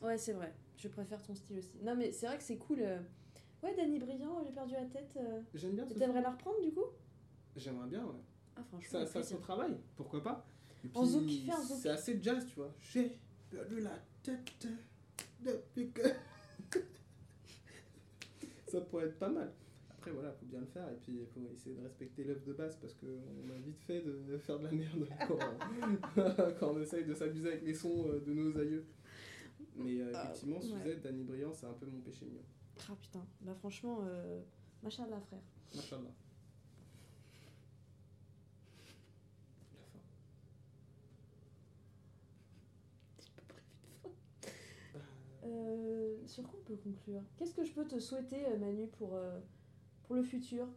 [0.01, 0.51] Ouais, c'est vrai.
[0.77, 1.77] Je préfère ton style aussi.
[1.83, 2.79] Non, mais c'est vrai que c'est cool.
[2.81, 2.99] euh.
[3.61, 5.11] Ouais, Danny Briand, j'ai perdu la tête.
[5.17, 5.41] euh.
[5.53, 6.23] J'aime bien T'aimerais son.
[6.23, 6.85] la reprendre du coup?
[7.55, 8.13] J'aimerais bien, ouais.
[8.55, 8.89] Ah, franchement.
[8.89, 9.39] Ça, ça plaisir.
[9.41, 10.47] travaille, pourquoi pas?
[10.93, 11.61] En zouk, fais un.
[11.61, 12.73] C'est assez jazz, tu vois.
[12.81, 13.17] J'ai
[13.49, 14.67] perdu la tête
[15.41, 16.01] depuis que.
[18.67, 19.51] ça pourrait être pas mal.
[19.89, 22.53] Après, voilà, faut bien le faire et puis il faut essayer de respecter l'œuvre de
[22.53, 27.03] base parce qu'on a vite fait de faire de la merde quand, quand on essaye
[27.03, 28.85] de s'amuser avec les sons euh, de nos aïeux.
[29.75, 30.61] Mais euh, Ah, effectivement, ouais.
[30.83, 32.43] Suzette, Danny Briand, c'est un peu mon péché mignon.
[32.89, 33.25] Ah putain.
[33.41, 34.41] Bah franchement, euh...
[34.83, 35.41] machallah frère.
[35.75, 36.01] Machallah.
[39.77, 39.99] La fin.
[44.93, 47.21] Bah, Euh, sur quoi on peut conclure?
[47.37, 49.39] Qu'est-ce que je peux te souhaiter, euh, Manu, pour, euh,
[50.03, 50.67] pour le futur?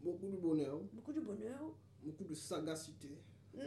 [0.00, 1.60] Beaucoup de bonheur, Beaucoup de bonheur.
[2.02, 3.08] beaucoup de sagacité.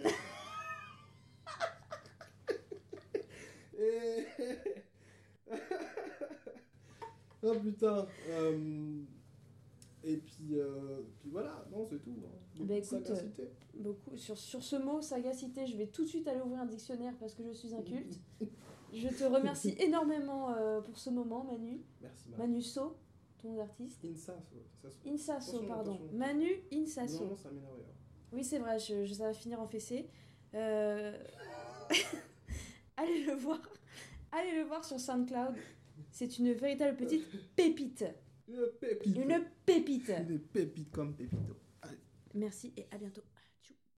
[3.78, 4.26] Et-
[7.44, 8.08] oh putain.
[8.30, 9.02] euh,
[10.04, 12.12] Et puis, euh, puis voilà, non, c'est tout.
[12.26, 12.30] hein.
[12.56, 13.50] Beaucoup Bah, écoute, sagacité.
[13.76, 14.16] Beaucoup.
[14.18, 17.34] Sur, sur ce mot, sagacité, je vais tout de suite aller ouvrir un dictionnaire parce
[17.34, 18.20] que je suis un culte.
[18.96, 21.82] Je te remercie énormément euh, pour ce moment, Manu.
[22.02, 22.30] Merci.
[22.38, 22.98] Manu So,
[23.42, 23.58] ton
[24.16, 24.38] ça,
[25.06, 25.94] Insasso, Attention, pardon.
[25.96, 26.18] attention.
[26.18, 27.26] Manu Insasso.
[27.26, 27.80] Non, ça m'énerve.
[28.32, 30.10] Oui, c'est vrai, je, je- ça va finir en fessée.
[30.54, 31.18] Euh,
[32.98, 33.60] allez le voir.
[34.32, 35.56] Allez le voir sur SoundCloud.
[36.12, 37.26] C'est une véritable petite
[37.56, 38.06] pépite.
[38.48, 39.16] Une pépite.
[39.16, 40.10] Une pépite.
[40.30, 41.56] Une pépite comme Pépito.
[42.34, 43.22] Merci et à bientôt.